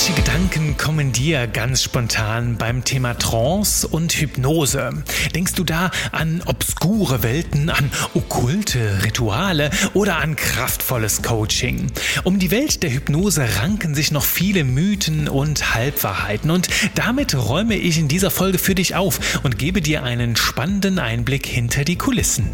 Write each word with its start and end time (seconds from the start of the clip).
Welche 0.00 0.14
Gedanken 0.14 0.78
kommen 0.78 1.12
dir 1.12 1.46
ganz 1.46 1.82
spontan 1.82 2.56
beim 2.56 2.84
Thema 2.84 3.12
Trance 3.12 3.86
und 3.86 4.10
Hypnose? 4.14 5.04
Denkst 5.34 5.52
du 5.52 5.62
da 5.62 5.90
an 6.10 6.42
obskure 6.46 7.22
Welten, 7.22 7.68
an 7.68 7.92
okkulte 8.14 9.04
Rituale 9.04 9.68
oder 9.92 10.16
an 10.16 10.36
kraftvolles 10.36 11.20
Coaching? 11.20 11.92
Um 12.24 12.38
die 12.38 12.50
Welt 12.50 12.82
der 12.82 12.94
Hypnose 12.94 13.46
ranken 13.60 13.94
sich 13.94 14.10
noch 14.10 14.24
viele 14.24 14.64
Mythen 14.64 15.28
und 15.28 15.74
Halbwahrheiten 15.74 16.50
und 16.50 16.68
damit 16.94 17.34
räume 17.34 17.76
ich 17.76 17.98
in 17.98 18.08
dieser 18.08 18.30
Folge 18.30 18.56
für 18.56 18.74
dich 18.74 18.94
auf 18.94 19.42
und 19.42 19.58
gebe 19.58 19.82
dir 19.82 20.02
einen 20.02 20.34
spannenden 20.34 20.98
Einblick 20.98 21.44
hinter 21.44 21.84
die 21.84 21.96
Kulissen. 21.96 22.48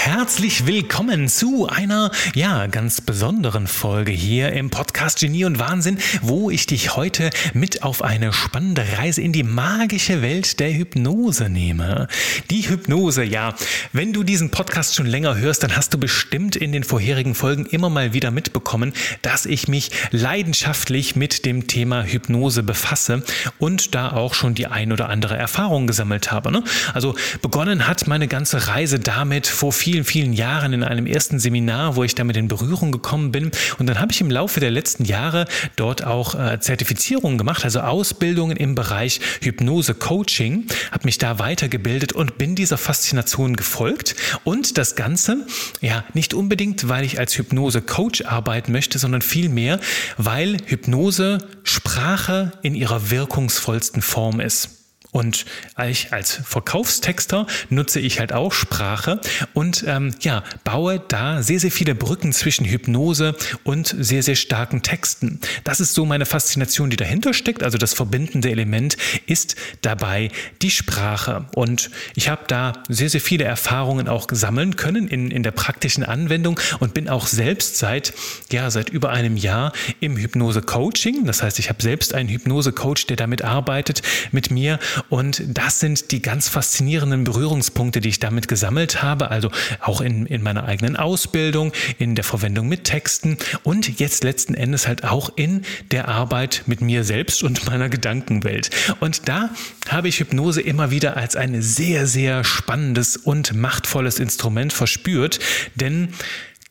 Herzlich 0.00 0.64
willkommen 0.64 1.28
zu 1.28 1.66
einer, 1.66 2.12
ja, 2.32 2.68
ganz 2.68 3.00
besonderen 3.00 3.66
Folge 3.66 4.12
hier 4.12 4.52
im 4.52 4.70
Podcast 4.70 5.18
Genie 5.18 5.44
und 5.44 5.58
Wahnsinn, 5.58 5.98
wo 6.22 6.50
ich 6.50 6.66
dich 6.66 6.94
heute 6.94 7.30
mit 7.52 7.82
auf 7.82 8.02
eine 8.02 8.32
spannende 8.32 8.84
Reise 8.96 9.20
in 9.20 9.32
die 9.32 9.42
magische 9.42 10.22
Welt 10.22 10.60
der 10.60 10.72
Hypnose 10.72 11.50
nehme. 11.50 12.06
Die 12.48 12.68
Hypnose, 12.68 13.24
ja, 13.24 13.54
wenn 13.92 14.12
du 14.12 14.22
diesen 14.22 14.52
Podcast 14.52 14.94
schon 14.94 15.04
länger 15.04 15.36
hörst, 15.36 15.64
dann 15.64 15.74
hast 15.74 15.92
du 15.92 15.98
bestimmt 15.98 16.54
in 16.54 16.70
den 16.70 16.84
vorherigen 16.84 17.34
Folgen 17.34 17.66
immer 17.66 17.90
mal 17.90 18.12
wieder 18.12 18.30
mitbekommen, 18.30 18.94
dass 19.22 19.46
ich 19.46 19.66
mich 19.66 19.90
leidenschaftlich 20.12 21.16
mit 21.16 21.44
dem 21.44 21.66
Thema 21.66 22.04
Hypnose 22.04 22.62
befasse 22.62 23.24
und 23.58 23.96
da 23.96 24.12
auch 24.12 24.34
schon 24.34 24.54
die 24.54 24.68
ein 24.68 24.92
oder 24.92 25.08
andere 25.08 25.36
Erfahrung 25.36 25.88
gesammelt 25.88 26.30
habe. 26.30 26.52
Ne? 26.52 26.62
Also 26.94 27.16
begonnen 27.42 27.88
hat 27.88 28.06
meine 28.06 28.28
ganze 28.28 28.68
Reise 28.68 29.00
damit 29.00 29.48
vor 29.48 29.72
vielen 29.72 29.87
vielen, 29.88 30.04
vielen 30.04 30.34
Jahren 30.34 30.74
in 30.74 30.82
einem 30.82 31.06
ersten 31.06 31.38
Seminar, 31.38 31.96
wo 31.96 32.04
ich 32.04 32.14
damit 32.14 32.36
in 32.36 32.46
Berührung 32.46 32.92
gekommen 32.92 33.32
bin. 33.32 33.50
Und 33.78 33.86
dann 33.86 33.98
habe 33.98 34.12
ich 34.12 34.20
im 34.20 34.30
Laufe 34.30 34.60
der 34.60 34.70
letzten 34.70 35.06
Jahre 35.06 35.46
dort 35.76 36.04
auch 36.04 36.34
äh, 36.34 36.60
Zertifizierungen 36.60 37.38
gemacht, 37.38 37.64
also 37.64 37.80
Ausbildungen 37.80 38.58
im 38.58 38.74
Bereich 38.74 39.18
Hypnose 39.40 39.94
Coaching, 39.94 40.66
habe 40.92 41.06
mich 41.06 41.16
da 41.16 41.38
weitergebildet 41.38 42.12
und 42.12 42.36
bin 42.36 42.54
dieser 42.54 42.76
Faszination 42.76 43.56
gefolgt. 43.56 44.14
Und 44.44 44.76
das 44.76 44.94
Ganze, 44.94 45.46
ja, 45.80 46.04
nicht 46.12 46.34
unbedingt, 46.34 46.90
weil 46.90 47.06
ich 47.06 47.18
als 47.18 47.38
Hypnose 47.38 47.80
Coach 47.80 48.26
arbeiten 48.26 48.72
möchte, 48.72 48.98
sondern 48.98 49.22
vielmehr, 49.22 49.80
weil 50.18 50.58
Hypnose 50.66 51.38
Sprache 51.62 52.52
in 52.60 52.74
ihrer 52.74 53.10
wirkungsvollsten 53.10 54.02
Form 54.02 54.40
ist. 54.40 54.77
Und 55.10 55.46
ich 55.88 56.12
als 56.12 56.32
Verkaufstexter 56.44 57.46
nutze 57.70 57.98
ich 57.98 58.20
halt 58.20 58.32
auch 58.32 58.52
Sprache 58.52 59.20
und 59.54 59.84
ähm, 59.86 60.14
ja, 60.20 60.44
baue 60.64 61.00
da 61.08 61.42
sehr, 61.42 61.60
sehr 61.60 61.70
viele 61.70 61.94
Brücken 61.94 62.32
zwischen 62.32 62.66
Hypnose 62.66 63.34
und 63.64 63.94
sehr, 63.98 64.22
sehr 64.22 64.34
starken 64.34 64.82
Texten. 64.82 65.40
Das 65.64 65.80
ist 65.80 65.94
so 65.94 66.04
meine 66.04 66.26
Faszination, 66.26 66.90
die 66.90 66.96
dahinter 66.96 67.32
steckt. 67.32 67.62
Also 67.62 67.78
das 67.78 67.94
verbindende 67.94 68.50
Element 68.50 68.98
ist 69.26 69.56
dabei 69.80 70.30
die 70.60 70.70
Sprache. 70.70 71.46
Und 71.54 71.90
ich 72.14 72.28
habe 72.28 72.42
da 72.46 72.74
sehr, 72.88 73.08
sehr 73.08 73.22
viele 73.22 73.44
Erfahrungen 73.44 74.08
auch 74.08 74.26
sammeln 74.30 74.76
können 74.76 75.08
in, 75.08 75.30
in 75.30 75.42
der 75.42 75.52
praktischen 75.52 76.04
Anwendung 76.04 76.60
und 76.80 76.92
bin 76.92 77.08
auch 77.08 77.26
selbst 77.26 77.78
seit, 77.78 78.12
ja, 78.52 78.70
seit 78.70 78.90
über 78.90 79.10
einem 79.10 79.38
Jahr 79.38 79.72
im 80.00 80.18
Hypnose-Coaching. 80.18 81.24
Das 81.24 81.42
heißt, 81.42 81.58
ich 81.58 81.70
habe 81.70 81.82
selbst 81.82 82.14
einen 82.14 82.28
Hypnose-Coach, 82.28 83.06
der 83.06 83.16
damit 83.16 83.42
arbeitet 83.42 84.02
mit 84.32 84.50
mir 84.50 84.78
und 85.08 85.42
das 85.46 85.80
sind 85.80 86.10
die 86.10 86.22
ganz 86.22 86.48
faszinierenden 86.48 87.24
Berührungspunkte, 87.24 88.00
die 88.00 88.08
ich 88.08 88.20
damit 88.20 88.48
gesammelt 88.48 89.02
habe, 89.02 89.30
also 89.30 89.50
auch 89.80 90.00
in, 90.00 90.26
in 90.26 90.42
meiner 90.42 90.64
eigenen 90.64 90.96
Ausbildung, 90.96 91.72
in 91.98 92.14
der 92.14 92.24
Verwendung 92.24 92.68
mit 92.68 92.84
Texten 92.84 93.36
und 93.62 93.98
jetzt 93.98 94.24
letzten 94.24 94.54
Endes 94.54 94.86
halt 94.86 95.04
auch 95.04 95.30
in 95.36 95.62
der 95.90 96.08
Arbeit 96.08 96.62
mit 96.66 96.80
mir 96.80 97.04
selbst 97.04 97.42
und 97.42 97.66
meiner 97.66 97.88
Gedankenwelt. 97.88 98.70
Und 99.00 99.28
da 99.28 99.50
habe 99.88 100.08
ich 100.08 100.20
Hypnose 100.20 100.60
immer 100.60 100.90
wieder 100.90 101.16
als 101.16 101.36
ein 101.36 101.60
sehr, 101.62 102.06
sehr 102.06 102.44
spannendes 102.44 103.16
und 103.16 103.54
machtvolles 103.54 104.18
Instrument 104.18 104.72
verspürt, 104.72 105.38
denn 105.74 106.08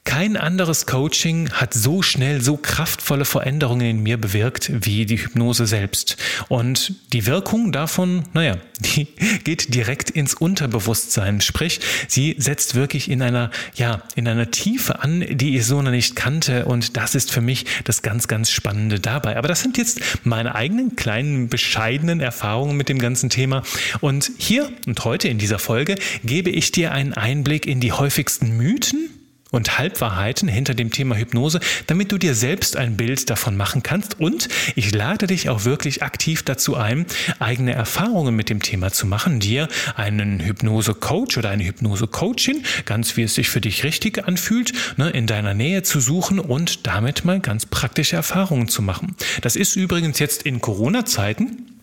kein 0.07 0.38
anderes 0.38 0.85
Coaching 0.85 1.51
hat 1.51 1.73
so 1.73 2.01
schnell 2.01 2.41
so 2.41 2.56
kraftvolle 2.56 3.25
Veränderungen 3.25 3.85
in 3.85 4.03
mir 4.03 4.16
bewirkt 4.16 4.72
wie 4.85 5.06
die 5.06 5.22
Hypnose 5.22 5.68
selbst. 5.68 6.16
Und 6.47 6.94
die 7.12 7.25
Wirkung 7.25 7.73
davon, 7.73 8.23
naja, 8.34 8.56
die 8.79 9.07
geht 9.44 9.73
direkt 9.73 10.09
ins 10.09 10.34
Unterbewusstsein. 10.34 11.41
Sprich, 11.41 11.81
sie 12.07 12.35
setzt 12.40 12.73
wirklich 12.73 13.12
in 13.12 13.22
einer, 13.22 13.51
ja, 13.75 14.01
in 14.16 14.29
einer 14.29 14.50
Tiefe 14.50 15.03
an, 15.03 15.25
die 15.29 15.57
ich 15.57 15.66
so 15.66 15.81
noch 15.81 15.91
nicht 15.91 16.16
kannte. 16.16 16.63
Und 16.66 16.95
das 16.95 17.13
ist 17.13 17.29
für 17.29 17.41
mich 17.41 17.66
das 17.84 18.01
ganz, 18.01 18.29
ganz 18.29 18.50
Spannende 18.50 19.01
dabei. 19.01 19.35
Aber 19.35 19.50
das 19.50 19.62
sind 19.62 19.78
jetzt 19.78 20.00
meine 20.24 20.56
eigenen 20.56 20.95
kleinen, 20.95 21.50
bescheidenen 21.50 22.22
Erfahrungen 22.22 22.78
mit 22.78 22.88
dem 22.88 23.00
ganzen 23.00 23.29
Thema. 23.29 23.62
Und 24.00 24.31
hier 24.38 24.72
und 24.85 25.03
heute 25.03 25.28
in 25.28 25.38
dieser 25.38 25.59
Folge 25.59 25.95
gebe 26.24 26.50
ich 26.50 26.72
dir 26.72 26.94
einen 26.94 27.13
Einblick 27.13 27.68
in 27.68 27.81
die 27.81 27.91
häufigsten 27.91 28.56
Mythen 28.56 29.09
und 29.52 29.78
Halbwahrheiten 29.78 30.47
hinter 30.47 30.74
dem 30.74 30.91
Thema 30.91 31.16
Hypnose, 31.16 31.59
damit 31.88 32.12
du 32.12 32.18
dir 32.18 32.35
selbst 32.35 32.75
ein 32.75 32.97
Bild 32.97 33.30
davon 33.30 33.56
machen 33.56 33.84
kannst. 33.84 34.19
Und 34.19 34.50
ich 34.75 34.94
lade 34.94 35.28
dich 35.28 35.50
auch 35.50 35.66
wirklich 35.66 36.03
aktiv 36.03 36.44
dazu 36.44 36.75
ein, 36.75 37.06
eigene 37.40 37.74
Erfahrungen 37.74 38.36
mit 38.36 38.50
dem 38.50 38.62
Thema 38.62 38.91
zu 38.91 39.07
machen, 39.07 39.40
dir 39.40 39.68
einen 39.96 40.40
Hypnose-Coach 40.40 41.38
oder 41.38 41.50
eine 41.50 41.66
Hypnose-Coachin, 41.66 42.63
ganz 42.86 43.18
wie 43.18 43.24
es 43.24 43.36
sich 43.36 43.50
für 43.50 43.62
dich 43.62 43.84
richtig 43.84 44.28
anfühlt, 44.28 44.74
ne, 44.97 45.09
in 45.09 45.28
deiner 45.28 45.53
Nähe 45.53 45.84
zu 45.84 46.00
suchen 46.00 46.40
und 46.40 46.86
damit 46.88 47.25
mal 47.25 47.40
ganz 47.40 47.66
praktische 47.66 48.16
Erfahrungen 48.16 48.68
zu 48.68 48.81
machen. 48.81 49.16
Das 49.41 49.56
ist 49.56 49.75
übrigens 49.75 50.19
jetzt 50.19 50.44
in 50.44 50.62
Corona-Zeiten 50.62 51.77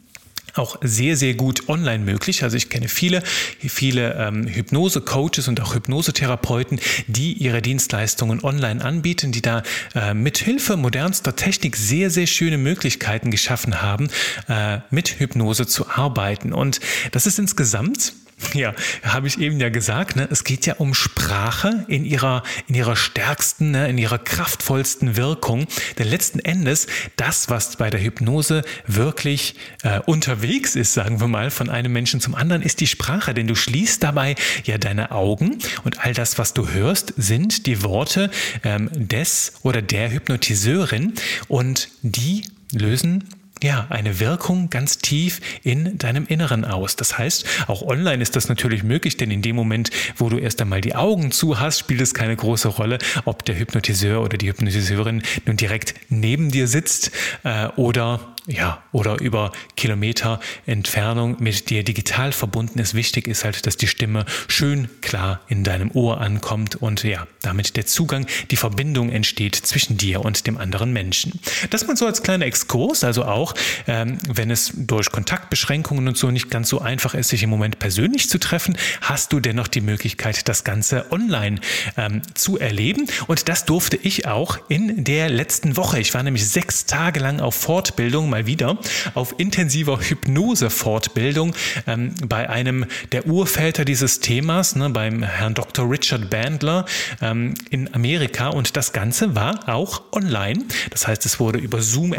auch 0.55 0.77
sehr, 0.81 1.17
sehr 1.17 1.35
gut 1.35 1.69
online 1.69 2.05
möglich. 2.05 2.43
Also 2.43 2.57
ich 2.57 2.71
kenne 2.71 2.89
viele, 2.89 3.23
viele 3.59 4.15
ähm, 4.15 4.47
Hypnose-Coaches 4.47 5.49
und 5.49 5.61
auch 5.61 5.75
Hypnosetherapeuten, 5.75 6.81
die 7.07 7.33
ihre 7.33 7.63
Dienstleistungen 7.63 8.43
online 8.43 8.85
anbieten, 8.85 9.33
die 9.33 9.43
da 9.43 9.63
äh, 9.95 10.15
mit 10.15 10.39
Hilfe 10.39 10.77
modernster 10.77 11.37
Technik 11.37 11.77
sehr, 11.77 12.11
sehr 12.11 12.27
schöne 12.27 12.59
Möglichkeiten 12.59 13.31
geschaffen 13.31 13.83
haben, 13.83 14.09
äh, 14.49 14.79
mit 14.91 15.21
Hypnose 15.21 15.67
zu 15.67 15.89
arbeiten. 15.89 16.53
Und 16.53 16.81
das 17.13 17.27
ist 17.27 17.39
insgesamt 17.39 18.13
Ja, 18.53 18.75
habe 19.03 19.27
ich 19.27 19.39
eben 19.41 19.59
ja 19.59 19.69
gesagt, 19.69 20.17
ne? 20.17 20.29
es 20.31 20.45
geht 20.45 20.67
ja 20.67 20.75
um 20.75 20.95
Sprache 20.95 21.85
in 21.89 22.05
ihrer, 22.05 22.43
in 22.69 22.75
ihrer 22.75 22.97
stärksten, 22.97 23.71
ne? 23.73 23.89
in 23.89 23.99
ihrer 23.99 24.19
kraftvollsten 24.19 25.17
Wirkung. 25.17 25.67
Denn 25.99 26.09
letzten 26.09 26.39
Endes, 26.39 26.87
das, 27.17 27.49
was 27.49 27.77
bei 27.77 27.91
der 27.91 28.01
Hypnose 28.01 28.63
wirklich 28.87 29.57
äh, 29.83 30.01
unterwegs 30.01 30.77
ist, 30.77 30.95
sagen 30.95 31.21
wir 31.21 31.29
mal, 31.29 31.51
von 31.51 31.71
einem 31.71 31.93
Menschen 31.93 32.21
zum 32.21 32.35
anderen, 32.35 32.63
ist 32.63 32.81
die 32.81 32.87
Sprache. 32.87 33.35
Denn 33.35 33.47
du 33.47 33.55
schließt 33.55 34.03
dabei 34.03 34.35
ja 34.65 34.79
deine 34.79 35.11
Augen 35.11 35.59
und 35.85 36.05
all 36.05 36.15
das, 36.15 36.39
was 36.39 36.55
du 36.55 36.69
hörst, 36.69 37.15
sind 37.17 37.67
die 37.67 37.83
Worte 37.83 38.31
ähm, 38.63 38.91
des 38.93 39.55
oder 39.63 39.83
der 39.83 40.11
Hypnotiseurin 40.11 41.15
und 41.49 41.89
die 42.03 42.43
lösen 42.73 43.25
ja, 43.63 43.87
eine 43.89 44.21
Wirkung 44.21 44.69
ganz 44.69 44.99
tief 44.99 45.41
in 45.63 45.97
deinem 45.97 46.27
Inneren 46.27 46.65
aus. 46.65 46.97
Das 46.97 47.17
heißt, 47.17 47.47
auch 47.67 47.83
online 47.83 48.23
ist 48.23 48.37
das 48.37 48.49
natürlich 48.49 48.83
möglich, 48.83 49.17
denn 49.17 49.31
in 49.31 49.43
dem 49.43 49.57
Moment, 49.57 49.91
wo 50.17 50.29
du 50.29 50.39
erst 50.39 50.61
einmal 50.61 50.81
die 50.81 50.95
Augen 50.95 51.31
zu 51.31 51.61
hast, 51.61 51.79
spielt 51.79 52.01
es 52.01 52.15
keine 52.15 52.37
große 52.37 52.69
Rolle, 52.69 52.99
ob 53.25 53.45
der 53.45 53.59
Hypnotiseur 53.59 54.21
oder 54.23 54.37
die 54.37 54.49
Hypnotiseurin 54.49 55.23
nun 55.47 55.57
direkt 55.57 55.95
neben 56.09 56.51
dir 56.51 56.69
sitzt 56.69 57.11
äh, 57.45 57.69
oder 57.77 58.34
ja, 58.47 58.83
oder 58.93 59.21
über 59.21 59.53
Kilometer 59.77 60.39
Entfernung 60.67 61.37
mit 61.39 61.71
dir 61.71 61.83
digital 61.83 62.33
verbunden 62.33 62.79
ist. 62.79 62.95
Wichtig 62.95 63.27
ist 63.27 63.45
halt, 63.45 63.67
dass 63.67 63.77
die 63.77 63.87
Stimme 63.87 64.27
schön 64.49 64.89
klar 65.01 65.41
in 65.49 65.65
deinem 65.65 65.91
Ohr 65.93 66.21
ankommt 66.21 66.77
und 66.77 67.05
ja, 67.05 67.27
damit 67.41 67.77
der 67.77 67.87
Zugang, 67.87 68.27
die 68.51 68.57
Verbindung 68.57 69.11
entsteht 69.11 69.55
zwischen 69.55 69.97
dir 69.97 70.25
und 70.25 70.47
dem 70.47 70.59
anderen 70.59 70.93
Menschen. 70.93 71.41
Das 71.71 71.87
mal 71.87 71.97
so 71.97 72.07
als 72.07 72.23
kleiner 72.23 72.45
Exkurs, 72.45 73.03
also 73.03 73.25
auch, 73.25 73.55
ähm, 73.87 74.19
wenn 74.29 74.51
es 74.51 74.73
durch 74.75 75.11
Kontaktbeschränkungen 75.11 76.07
und 76.07 76.19
so 76.19 76.31
nicht 76.31 76.51
ganz 76.51 76.69
so 76.69 76.81
einfach 76.81 77.15
ist, 77.15 77.29
sich 77.29 77.43
im 77.43 77.51
Moment 77.51 77.79
persönlich 77.79 78.29
zu 78.29 78.39
treffen, 78.39 78.77
hast 79.01 79.33
du 79.33 79.41
dennoch 79.41 79.69
die 79.69 79.81
Möglichkeit, 79.81 80.49
das 80.49 80.65
Ganze 80.65 81.11
online 81.11 81.61
ähm, 81.97 82.21
zu 82.35 82.59
erleben. 82.59 83.07
Und 83.27 83.49
das 83.49 83.65
durfte 83.65 83.97
ich 83.97 84.27
auch 84.27 84.59
in 84.69 85.05
der 85.05 85.31
letzten 85.31 85.77
Woche. 85.77 85.99
Ich 86.01 86.13
war 86.13 86.23
nämlich 86.23 86.47
sechs 86.47 86.85
Tage 86.87 87.21
lang 87.21 87.41
auf 87.41 87.55
Fortbildung 87.55 88.34
mal 88.35 88.47
wieder 88.47 88.77
auf 89.15 89.37
intensiver 89.39 90.01
Hypnose-Fortbildung 90.01 91.55
ähm, 91.87 92.17
bei 92.27 92.51
einem 92.51 92.87
der 93.13 93.29
Urväter 93.29 93.85
dieses 93.85 94.19
Themas, 94.19 94.75
ne, 94.75 94.91
beim 94.91 95.23
Herrn 95.23 95.55
Dr. 95.55 95.89
Richard 95.89 96.31
Bandler 96.31 96.85
ähm, 97.23 97.55
in 97.71 97.95
Amerika. 97.95 98.49
Und 98.49 98.77
das 98.77 98.93
Ganze 98.93 99.37
war 99.37 99.69
auch 99.69 100.03
online. 100.11 100.65
Das 100.91 101.07
heißt, 101.07 101.25
es 101.27 101.39
wurde 101.39 101.61
über 101.61 101.81
Zoom 101.81 102.13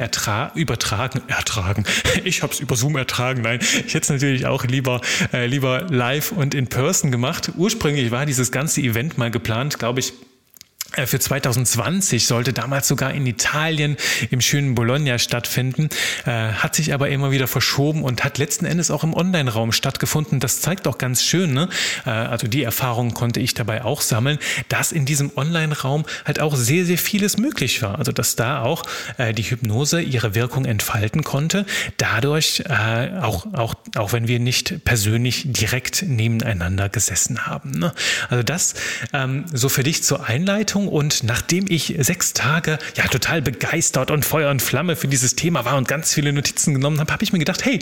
übertragen. 0.56 1.22
Ertragen. 1.28 1.84
Ich 2.24 2.42
habe 2.42 2.54
es 2.54 2.60
über 2.60 2.76
Zoom 2.76 2.96
ertragen. 2.96 3.42
Nein, 3.42 3.60
ich 3.62 3.94
hätte 3.94 4.00
es 4.00 4.10
natürlich 4.10 4.46
auch 4.46 4.64
lieber, 4.64 5.02
äh, 5.34 5.48
lieber 5.48 5.82
live 5.90 6.32
und 6.32 6.56
in 6.56 6.68
person 6.68 7.12
gemacht. 7.12 7.52
Ursprünglich 7.58 8.10
war 8.12 8.26
dieses 8.26 8.52
ganze 8.52 8.82
Event 8.82 9.18
mal 9.18 9.32
geplant, 9.32 9.78
glaube 9.80 10.00
ich, 10.00 10.14
für 11.06 11.20
2020 11.20 12.26
sollte 12.26 12.54
damals 12.54 12.88
sogar 12.88 13.14
in 13.14 13.26
Italien 13.26 13.98
im 14.32 14.42
schönen 14.42 14.76
Bologna 14.76 15.20
stattfinden, 15.20 15.90
äh, 16.26 16.32
hat 16.32 16.76
sich 16.76 16.94
aber 16.94 17.10
immer 17.10 17.32
wieder 17.32 17.48
verschoben 17.48 18.04
und 18.04 18.24
hat 18.24 18.38
letzten 18.38 18.66
Endes 18.66 18.92
auch 18.92 19.04
im 19.04 19.14
Online-Raum 19.14 19.72
stattgefunden. 19.72 20.40
Das 20.40 20.62
zeigt 20.62 20.88
auch 20.88 20.98
ganz 20.98 21.24
schön, 21.24 21.54
ne? 21.54 21.70
Äh, 22.06 22.10
also 22.10 22.48
die 22.48 22.64
Erfahrung 22.64 23.14
konnte 23.14 23.40
ich 23.40 23.54
dabei 23.54 23.84
auch 23.84 24.02
sammeln, 24.02 24.40
dass 24.70 24.92
in 24.92 25.06
diesem 25.06 25.32
Online-Raum 25.36 26.06
halt 26.26 26.40
auch 26.40 26.56
sehr, 26.56 26.86
sehr 26.86 26.98
vieles 26.98 27.38
möglich 27.38 27.82
war. 27.82 28.00
Also 28.00 28.12
dass 28.12 28.36
da 28.36 28.62
auch 28.62 28.84
äh, 29.18 29.34
die 29.34 29.44
Hypnose 29.44 30.02
ihre 30.02 30.36
Wirkung 30.36 30.66
entfalten 30.66 31.24
konnte. 31.24 31.66
Dadurch, 31.98 32.64
äh, 32.68 33.20
auch, 33.22 33.54
auch, 33.54 33.76
auch 33.96 34.14
wenn 34.14 34.28
wir 34.28 34.40
nicht 34.40 34.84
persönlich 34.86 35.44
direkt 35.46 36.04
nebeneinander 36.04 36.90
gesessen 36.90 37.46
haben. 37.46 37.72
Ne? 37.72 37.94
Also 38.30 38.44
das 38.44 38.76
ähm, 39.14 39.46
so 39.52 39.70
für 39.70 39.84
dich 39.84 40.04
zur 40.04 40.26
Einleitung 40.26 40.85
und 40.88 41.24
nachdem 41.24 41.66
ich 41.70 41.96
sechs 42.00 42.34
Tage 42.34 42.78
ja 42.96 43.08
total 43.08 43.42
begeistert 43.42 44.12
und 44.12 44.26
Feuer 44.26 44.52
und 44.52 44.62
Flamme 44.62 44.96
für 44.96 45.08
dieses 45.08 45.36
Thema 45.36 45.66
war 45.66 45.78
und 45.78 45.88
ganz 45.88 46.14
viele 46.14 46.34
Notizen 46.34 46.74
genommen 46.74 47.00
habe, 47.00 47.12
habe 47.12 47.24
ich 47.24 47.34
mir 47.34 47.40
gedacht, 47.40 47.66
hey, 47.66 47.80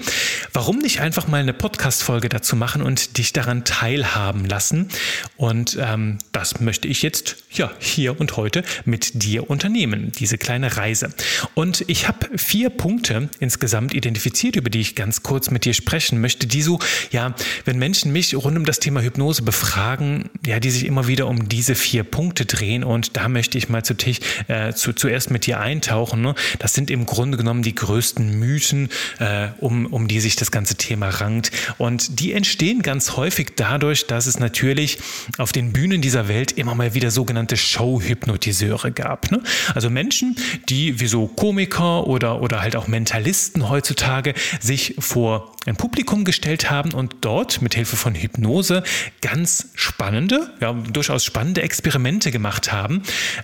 warum 0.53 0.79
nicht 0.79 1.01
einfach 1.01 1.27
mal 1.27 1.41
eine 1.41 1.53
Podcast-Folge 1.53 2.29
dazu 2.29 2.55
machen 2.55 2.81
und 2.81 3.17
dich 3.17 3.33
daran 3.33 3.65
teilhaben 3.65 4.45
lassen? 4.45 4.89
Und 5.37 5.77
ähm, 5.79 6.19
das 6.31 6.59
möchte 6.59 6.87
ich 6.87 7.01
jetzt 7.01 7.37
ja 7.51 7.71
hier 7.79 8.19
und 8.19 8.37
heute 8.37 8.63
mit 8.85 9.23
dir 9.23 9.49
unternehmen, 9.49 10.11
diese 10.17 10.37
kleine 10.37 10.77
Reise. 10.77 11.13
Und 11.53 11.83
ich 11.87 12.07
habe 12.07 12.37
vier 12.37 12.69
Punkte 12.69 13.29
insgesamt 13.39 13.93
identifiziert, 13.93 14.55
über 14.55 14.69
die 14.69 14.81
ich 14.81 14.95
ganz 14.95 15.23
kurz 15.23 15.51
mit 15.51 15.65
dir 15.65 15.73
sprechen 15.73 16.21
möchte, 16.21 16.47
die 16.47 16.61
so, 16.61 16.79
ja, 17.11 17.35
wenn 17.65 17.77
Menschen 17.77 18.11
mich 18.11 18.35
rund 18.35 18.57
um 18.57 18.65
das 18.65 18.79
Thema 18.79 19.01
Hypnose 19.01 19.43
befragen, 19.43 20.29
ja, 20.45 20.59
die 20.59 20.71
sich 20.71 20.85
immer 20.85 21.07
wieder 21.07 21.27
um 21.27 21.49
diese 21.49 21.75
vier 21.75 22.03
Punkte 22.03 22.45
drehen 22.45 22.83
da 23.15 23.29
möchte 23.29 23.57
ich 23.57 23.69
mal 23.69 23.83
zu 23.83 23.95
Tisch, 23.95 24.19
äh, 24.47 24.73
zu, 24.73 24.93
zuerst 24.93 25.31
mit 25.31 25.45
dir 25.45 25.59
eintauchen. 25.59 26.21
Ne? 26.21 26.35
Das 26.59 26.73
sind 26.73 26.89
im 26.89 27.05
Grunde 27.05 27.37
genommen 27.37 27.63
die 27.63 27.75
größten 27.75 28.39
Mythen, 28.39 28.89
äh, 29.19 29.49
um, 29.59 29.85
um 29.87 30.07
die 30.07 30.19
sich 30.19 30.35
das 30.35 30.51
ganze 30.51 30.75
Thema 30.75 31.09
rankt. 31.09 31.51
Und 31.77 32.19
die 32.19 32.33
entstehen 32.33 32.81
ganz 32.81 33.15
häufig 33.17 33.53
dadurch, 33.55 34.07
dass 34.07 34.27
es 34.27 34.39
natürlich 34.39 34.99
auf 35.37 35.51
den 35.51 35.73
Bühnen 35.73 36.01
dieser 36.01 36.27
Welt 36.27 36.51
immer 36.53 36.75
mal 36.75 36.93
wieder 36.93 37.11
sogenannte 37.11 37.57
Show-Hypnotiseure 37.57 38.91
gab. 38.91 39.31
Ne? 39.31 39.41
Also 39.73 39.89
Menschen, 39.89 40.35
die 40.69 40.99
wie 40.99 41.07
so 41.07 41.27
Komiker 41.27 42.07
oder, 42.07 42.41
oder 42.41 42.61
halt 42.61 42.75
auch 42.75 42.87
Mentalisten 42.87 43.69
heutzutage 43.69 44.33
sich 44.59 44.95
vor 44.99 45.53
ein 45.65 45.75
Publikum 45.75 46.25
gestellt 46.25 46.69
haben 46.69 46.93
und 46.93 47.15
dort 47.21 47.61
mit 47.61 47.75
Hilfe 47.75 47.95
von 47.95 48.15
Hypnose 48.15 48.83
ganz 49.21 49.69
spannende, 49.75 50.51
ja, 50.59 50.73
durchaus 50.73 51.23
spannende 51.23 51.61
Experimente 51.61 52.31
gemacht 52.31 52.71
haben. 52.71 52.82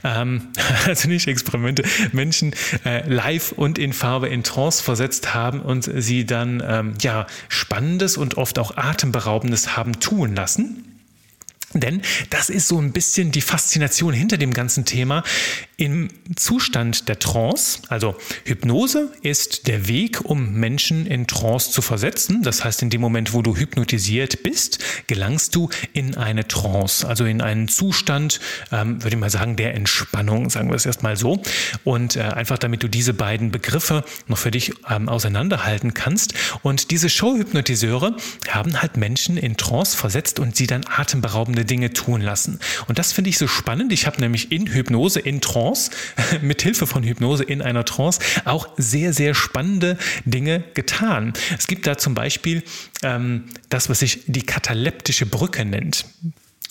Ähm, 0.03 0.47
also 0.85 1.07
nicht 1.07 1.27
Experimente, 1.27 1.83
Menschen 2.11 2.53
äh, 2.85 3.07
live 3.07 3.51
und 3.51 3.77
in 3.77 3.93
Farbe 3.93 4.27
in 4.27 4.43
Trance 4.43 4.83
versetzt 4.83 5.33
haben 5.33 5.61
und 5.61 5.89
sie 5.95 6.25
dann 6.25 6.63
ähm, 6.65 6.93
ja 7.01 7.27
spannendes 7.47 8.17
und 8.17 8.37
oft 8.37 8.59
auch 8.59 8.77
atemberaubendes 8.77 9.75
haben 9.75 9.99
tun 9.99 10.35
lassen. 10.35 10.88
Denn 11.73 12.01
das 12.31 12.49
ist 12.49 12.67
so 12.67 12.79
ein 12.79 12.91
bisschen 12.91 13.31
die 13.31 13.41
Faszination 13.41 14.13
hinter 14.13 14.37
dem 14.37 14.53
ganzen 14.53 14.85
Thema. 14.85 15.23
Im 15.77 16.09
Zustand 16.35 17.07
der 17.07 17.19
Trance, 17.19 17.79
also 17.87 18.15
Hypnose 18.43 19.13
ist 19.21 19.67
der 19.67 19.87
Weg, 19.87 20.25
um 20.25 20.53
Menschen 20.53 21.05
in 21.05 21.27
Trance 21.27 21.71
zu 21.71 21.81
versetzen. 21.81 22.41
Das 22.43 22.65
heißt, 22.65 22.81
in 22.81 22.89
dem 22.89 23.01
Moment, 23.01 23.33
wo 23.33 23.41
du 23.41 23.55
hypnotisiert 23.55 24.43
bist, 24.43 24.79
gelangst 25.07 25.55
du 25.55 25.69
in 25.93 26.17
eine 26.17 26.47
Trance, 26.47 27.07
also 27.07 27.25
in 27.25 27.41
einen 27.41 27.67
Zustand, 27.67 28.39
ähm, 28.71 29.01
würde 29.03 29.15
ich 29.15 29.19
mal 29.21 29.29
sagen, 29.29 29.55
der 29.55 29.75
Entspannung, 29.75 30.49
sagen 30.49 30.69
wir 30.69 30.75
es 30.75 30.85
erstmal 30.85 31.15
so. 31.15 31.41
Und 31.83 32.15
äh, 32.15 32.21
einfach 32.21 32.57
damit 32.57 32.83
du 32.83 32.87
diese 32.87 33.13
beiden 33.13 33.51
Begriffe 33.51 34.03
noch 34.27 34.39
für 34.39 34.51
dich 34.51 34.73
ähm, 34.89 35.07
auseinanderhalten 35.07 35.93
kannst. 35.93 36.33
Und 36.63 36.91
diese 36.91 37.09
Show-Hypnotiseure 37.09 38.17
haben 38.49 38.81
halt 38.81 38.97
Menschen 38.97 39.37
in 39.37 39.55
Trance 39.55 39.95
versetzt 39.95 40.39
und 40.39 40.55
sie 40.55 40.67
dann 40.67 40.83
atemberaubende 40.87 41.58
Dinge 41.65 41.93
tun 41.93 42.21
lassen. 42.21 42.59
Und 42.87 42.99
das 42.99 43.11
finde 43.11 43.29
ich 43.29 43.37
so 43.37 43.47
spannend. 43.47 43.93
Ich 43.93 44.07
habe 44.07 44.19
nämlich 44.19 44.51
in 44.51 44.67
Hypnose, 44.67 45.19
in 45.19 45.41
Trance, 45.41 45.59
Trance, 45.59 45.91
mit 46.41 46.61
Hilfe 46.61 46.87
von 46.87 47.03
Hypnose 47.03 47.43
in 47.43 47.61
einer 47.61 47.85
Trance 47.85 48.19
auch 48.45 48.67
sehr, 48.77 49.13
sehr 49.13 49.33
spannende 49.33 49.97
Dinge 50.25 50.63
getan. 50.73 51.33
Es 51.57 51.67
gibt 51.67 51.87
da 51.87 51.97
zum 51.97 52.15
Beispiel 52.15 52.63
ähm, 53.03 53.45
das, 53.69 53.89
was 53.89 53.99
sich 53.99 54.23
die 54.27 54.43
kataleptische 54.43 55.25
Brücke 55.25 55.65
nennt. 55.65 56.05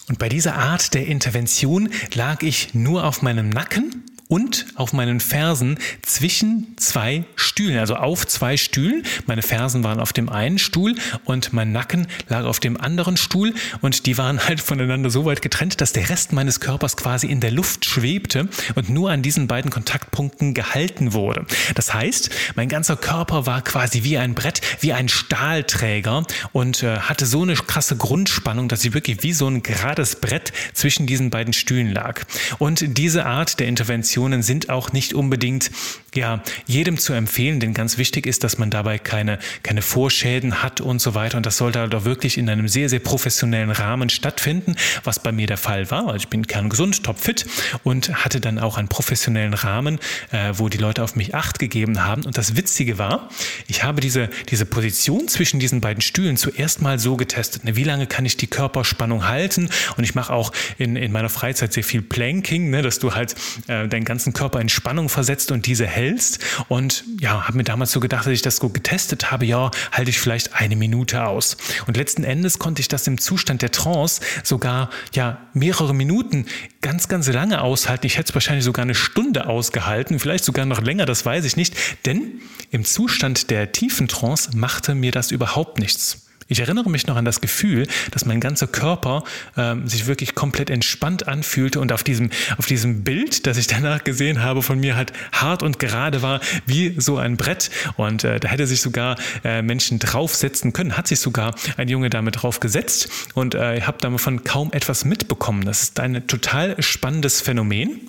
Und 0.09 0.19
bei 0.19 0.29
dieser 0.29 0.55
Art 0.55 0.95
der 0.95 1.07
Intervention 1.07 1.91
lag 2.15 2.43
ich 2.43 2.75
nur 2.75 3.05
auf 3.05 3.21
meinem 3.21 3.51
Nacken 3.51 4.05
und 4.29 4.67
auf 4.75 4.93
meinen 4.93 5.21
Fersen 5.21 5.79
zwischen 6.03 6.77
zwei 6.77 7.25
Stühlen, 7.35 7.79
also 7.79 7.97
auf 7.97 8.27
zwei 8.27 8.57
Stühlen. 8.57 9.03
Meine 9.27 9.43
Fersen 9.43 9.83
waren 9.85 10.01
auf 10.01 10.13
dem 10.13 10.29
einen 10.29 10.59
Stuhl 10.59 10.95
und 11.25 11.53
mein 11.55 11.73
Nacken 11.73 12.07
lag 12.29 12.45
auf 12.45 12.61
dem 12.61 12.79
anderen 12.79 13.17
Stuhl 13.17 13.55
und 13.81 14.07
die 14.07 14.19
waren 14.19 14.45
halt 14.49 14.61
voneinander 14.61 15.11
so 15.11 15.25
weit 15.25 15.43
getrennt, 15.43 15.81
dass 15.81 15.93
der 15.93 16.11
Rest 16.11 16.33
meines 16.33 16.61
Körpers 16.61 16.97
quasi 16.97 17.27
in 17.27 17.41
der 17.41 17.51
Luft 17.51 17.87
schwebte 17.87 18.49
und 18.75 18.91
nur 18.91 19.11
an 19.11 19.23
diesen 19.23 19.49
beiden 19.49 19.71
Kontaktpunkten 19.71 20.53
gehalten 20.53 21.15
wurde. 21.15 21.47
Das 21.75 21.95
heißt, 21.95 22.31
mein 22.55 22.69
ganzer 22.69 22.97
Körper 22.97 23.47
war 23.47 23.63
quasi 23.63 24.05
wie 24.05 24.19
ein 24.19 24.35
Brett, 24.35 24.61
wie 24.81 24.93
ein 24.93 25.09
Stahlträger 25.09 26.25
und 26.53 26.83
äh, 26.83 26.99
hatte 26.99 27.25
so 27.25 27.43
eine 27.43 27.55
krasse 27.55 27.97
Grundspannung, 27.97 28.69
dass 28.69 28.83
sie 28.83 28.93
wirklich 28.93 29.23
wie 29.23 29.33
so 29.33 29.49
ein 29.49 29.63
gerades 29.63 30.17
Brett 30.17 30.53
zwischen 30.75 31.07
diesen 31.07 31.31
beiden 31.31 31.55
Stühlen 31.55 31.93
lag. 31.93 32.23
Und 32.59 32.99
diese 32.99 33.25
Art 33.25 33.59
der 33.59 33.69
Intervention 33.69 34.18
Meditationen 34.19 34.43
sind 34.43 34.69
auch 34.69 34.93
nicht 34.93 35.15
unbedingt 35.15 35.71
ja, 36.15 36.43
jedem 36.67 36.99
zu 36.99 37.13
empfehlen, 37.13 37.61
denn 37.61 37.75
ganz 37.75 37.99
wichtig 37.99 38.27
ist, 38.27 38.43
dass 38.45 38.59
man 38.59 38.71
dabei 38.71 38.99
keine, 38.99 39.39
keine 39.63 39.83
Vorschäden 39.83 40.63
hat 40.63 40.81
und 40.81 41.01
so 41.01 41.15
weiter. 41.15 41.37
Und 41.37 41.47
das 41.47 41.59
sollte 41.59 41.81
halt 41.81 41.95
auch 41.95 42.05
wirklich 42.05 42.39
in 42.39 42.49
einem 42.49 42.69
sehr, 42.69 42.89
sehr 42.89 43.01
professionellen 43.01 43.71
Rahmen 43.71 44.09
stattfinden, 44.09 44.77
was 45.05 45.21
bei 45.21 45.33
mir 45.33 45.47
der 45.47 45.59
Fall 45.59 45.91
war. 45.91 46.07
Also 46.07 46.17
ich 46.17 46.29
bin 46.29 46.47
kerngesund, 46.47 47.05
topfit 47.05 47.47
und 47.85 48.25
hatte 48.25 48.41
dann 48.41 48.59
auch 48.59 48.79
einen 48.79 48.89
professionellen 48.89 49.55
Rahmen, 49.55 49.99
äh, 50.31 50.53
wo 50.55 50.69
die 50.69 50.79
Leute 50.79 51.03
auf 51.03 51.15
mich 51.15 51.35
Acht 51.35 51.59
gegeben 51.59 52.05
haben. 52.05 52.25
Und 52.25 52.39
das 52.39 52.57
Witzige 52.57 52.99
war, 52.99 53.29
ich 53.67 53.85
habe 53.85 54.01
diese, 54.01 54.31
diese 54.49 54.65
Position 54.65 55.29
zwischen 55.29 55.61
diesen 55.61 55.81
beiden 55.81 56.01
Stühlen 56.01 56.37
zuerst 56.37 56.81
mal 56.81 56.99
so 56.99 57.17
getestet. 57.17 57.65
Ne, 57.65 57.77
wie 57.77 57.85
lange 57.85 58.07
kann 58.07 58.25
ich 58.25 58.37
die 58.37 58.47
Körperspannung 58.47 59.29
halten? 59.29 59.69
Und 59.97 60.05
ich 60.05 60.15
mache 60.15 60.33
auch 60.33 60.53
in, 60.79 60.97
in 60.97 61.13
meiner 61.13 61.29
Freizeit 61.29 61.73
sehr 61.73 61.85
viel 61.85 62.01
Planking, 62.01 62.71
ne, 62.71 62.81
dass 62.81 62.99
du 62.99 63.15
halt 63.15 63.35
äh, 63.67 63.87
deinen 63.89 64.05
ganzen 64.05 64.33
Körper 64.33 64.61
in 64.61 64.71
Spannung 64.71 65.11
versetzt 65.11 65.53
und 65.53 65.67
diese 65.67 65.87
hältst. 66.09 66.45
Und 66.69 67.05
ja, 67.21 67.47
habe 67.47 67.57
mir 67.57 67.65
damals 67.65 67.93
so 67.93 68.01
gedacht, 68.01 68.27
dass 68.27 68.33
ich 68.33 68.43
das 68.43 68.57
so 68.57 68.69
getestet 68.69 69.31
habe, 69.31 69.47
ja, 69.47 69.71
halte 69.93 70.11
ich 70.11 70.19
vielleicht 70.19 70.55
eine 70.55 70.77
Minute 70.77 71.25
aus. 71.25 71.57
Und 71.87 71.97
letzten 71.97 72.25
Endes 72.25 72.59
konnte 72.59 72.81
ich 72.81 72.89
das 72.89 73.07
im 73.07 73.19
Zustand 73.19 73.63
der 73.63 73.71
Trance 73.71 74.21
sogar 74.43 74.91
ja 75.13 75.39
mehrere 75.53 75.95
Minuten 75.95 76.47
ganz, 76.81 77.09
ganz 77.09 77.29
lange 77.29 77.61
aushalten. 77.61 78.07
Ich 78.07 78.17
hätte 78.17 78.31
es 78.31 78.35
wahrscheinlich 78.35 78.65
sogar 78.65 78.83
eine 78.83 78.95
Stunde 78.95 79.47
ausgehalten, 79.47 80.19
vielleicht 80.19 80.45
sogar 80.45 80.67
noch 80.67 80.81
länger, 80.81 81.07
das 81.07 81.25
weiß 81.25 81.45
ich 81.45 81.57
nicht. 81.57 81.75
Denn 82.07 82.41
im 82.71 82.85
Zustand 82.85 83.51
der 83.51 83.73
tiefen 83.73 84.09
Trance 84.09 84.57
machte 84.57 84.95
mir 84.95 85.13
das 85.13 85.31
überhaupt 85.31 85.79
nichts. 85.79 86.28
Ich 86.51 86.61
erinnere 86.61 86.89
mich 86.89 87.07
noch 87.07 87.17
an 87.17 87.27
das 87.27 87.43
Gefühl, 87.43 87.87
dass 88.11 88.25
mein 88.25 88.41
ganzer 88.41 88.67
Körper 88.67 89.23
ähm, 89.59 89.87
sich 89.87 90.07
wirklich 90.07 90.35
komplett 90.35 90.71
entspannt 90.71 91.29
anfühlte 91.29 91.79
und 91.79 91.93
auf 91.93 92.03
diesem, 92.03 92.31
auf 92.57 92.65
diesem 92.65 93.05
Bild, 93.05 93.47
das 93.47 93.59
ich 93.59 93.67
danach 93.67 94.03
gesehen 94.03 94.43
habe, 94.43 94.63
von 94.63 94.81
mir 94.81 94.97
halt 94.97 95.13
hart 95.31 95.63
und 95.63 95.79
gerade 95.79 96.23
war, 96.23 96.41
wie 96.65 96.95
so 96.99 97.19
ein 97.19 97.37
Brett. 97.37 97.71
Und 97.97 98.25
äh, 98.25 98.41
da 98.41 98.49
hätte 98.49 98.67
sich 98.67 98.81
sogar 98.81 99.17
äh, 99.45 99.61
Menschen 99.61 99.99
draufsetzen 99.99 100.73
können, 100.73 100.97
hat 100.97 101.07
sich 101.07 101.21
sogar 101.21 101.55
ein 101.77 101.89
Junge 101.89 102.09
damit 102.09 102.43
drauf 102.43 102.61
gesetzt 102.61 103.11
und 103.35 103.55
äh, 103.55 103.77
ich 103.77 103.87
habe 103.87 103.99
davon 103.99 104.43
kaum 104.43 104.73
etwas 104.73 105.05
mitbekommen. 105.05 105.67
Das 105.67 105.83
ist 105.83 106.01
ein 106.01 106.27
total 106.27 106.81
spannendes 106.81 107.43
Phänomen 107.43 108.01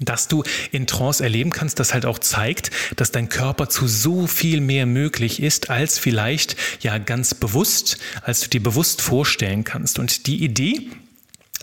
dass 0.00 0.28
du 0.28 0.42
in 0.70 0.86
Trance 0.86 1.22
erleben 1.22 1.50
kannst, 1.50 1.78
das 1.78 1.92
halt 1.92 2.06
auch 2.06 2.18
zeigt, 2.18 2.70
dass 2.96 3.12
dein 3.12 3.28
Körper 3.28 3.68
zu 3.68 3.86
so 3.86 4.26
viel 4.26 4.60
mehr 4.60 4.86
möglich 4.86 5.42
ist, 5.42 5.70
als 5.70 5.98
vielleicht 5.98 6.56
ja 6.80 6.98
ganz 6.98 7.34
bewusst, 7.34 7.98
als 8.22 8.40
du 8.40 8.48
dir 8.48 8.62
bewusst 8.62 9.02
vorstellen 9.02 9.64
kannst. 9.64 9.98
Und 9.98 10.26
die 10.26 10.42
Idee 10.42 10.90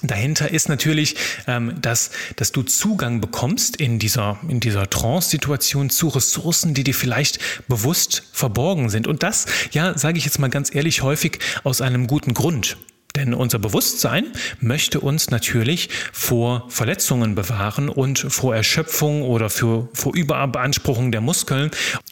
Dahinter 0.01 0.50
ist 0.50 0.69
natürlich, 0.69 1.15
ähm, 1.45 1.75
dass, 1.81 2.12
dass 2.38 2.53
du 2.53 2.63
Zugang 2.63 3.19
bekommst 3.19 3.75
in 3.75 4.00
dieser, 4.00 4.39
in 4.48 4.62
dieser 4.62 4.89
Trance-Situation 4.89 5.89
zu 5.89 6.07
Ressourcen, 6.07 6.74
die 6.74 6.86
dir 6.86 6.93
vielleicht 6.93 7.39
bewusst 7.67 8.24
verborgen 8.31 8.89
sind. 8.89 9.07
Und 9.07 9.24
das, 9.24 9.45
ja, 9.71 9.98
sage 9.98 10.17
ich 10.17 10.24
jetzt 10.24 10.39
mal 10.39 10.50
ganz 10.50 10.74
ehrlich, 10.74 11.01
häufig 11.01 11.39
aus 11.65 11.81
einem 11.81 12.07
guten 12.07 12.33
Grund. 12.33 12.77
Denn 13.19 13.33
unser 13.33 13.59
Bewusstsein 13.59 14.27
möchte 14.61 15.01
uns 15.01 15.29
natürlich 15.29 15.89
vor 16.13 16.65
Verletzungen 16.69 17.35
bewahren 17.35 17.89
und 17.89 18.19
vor 18.19 18.55
Erschöpfung 18.55 19.23
oder 19.23 19.49
für, 19.49 19.89
vor 19.93 20.15
Überbeanspruchung 20.15 21.11
der 21.11 21.19
Muskeln. 21.19 21.69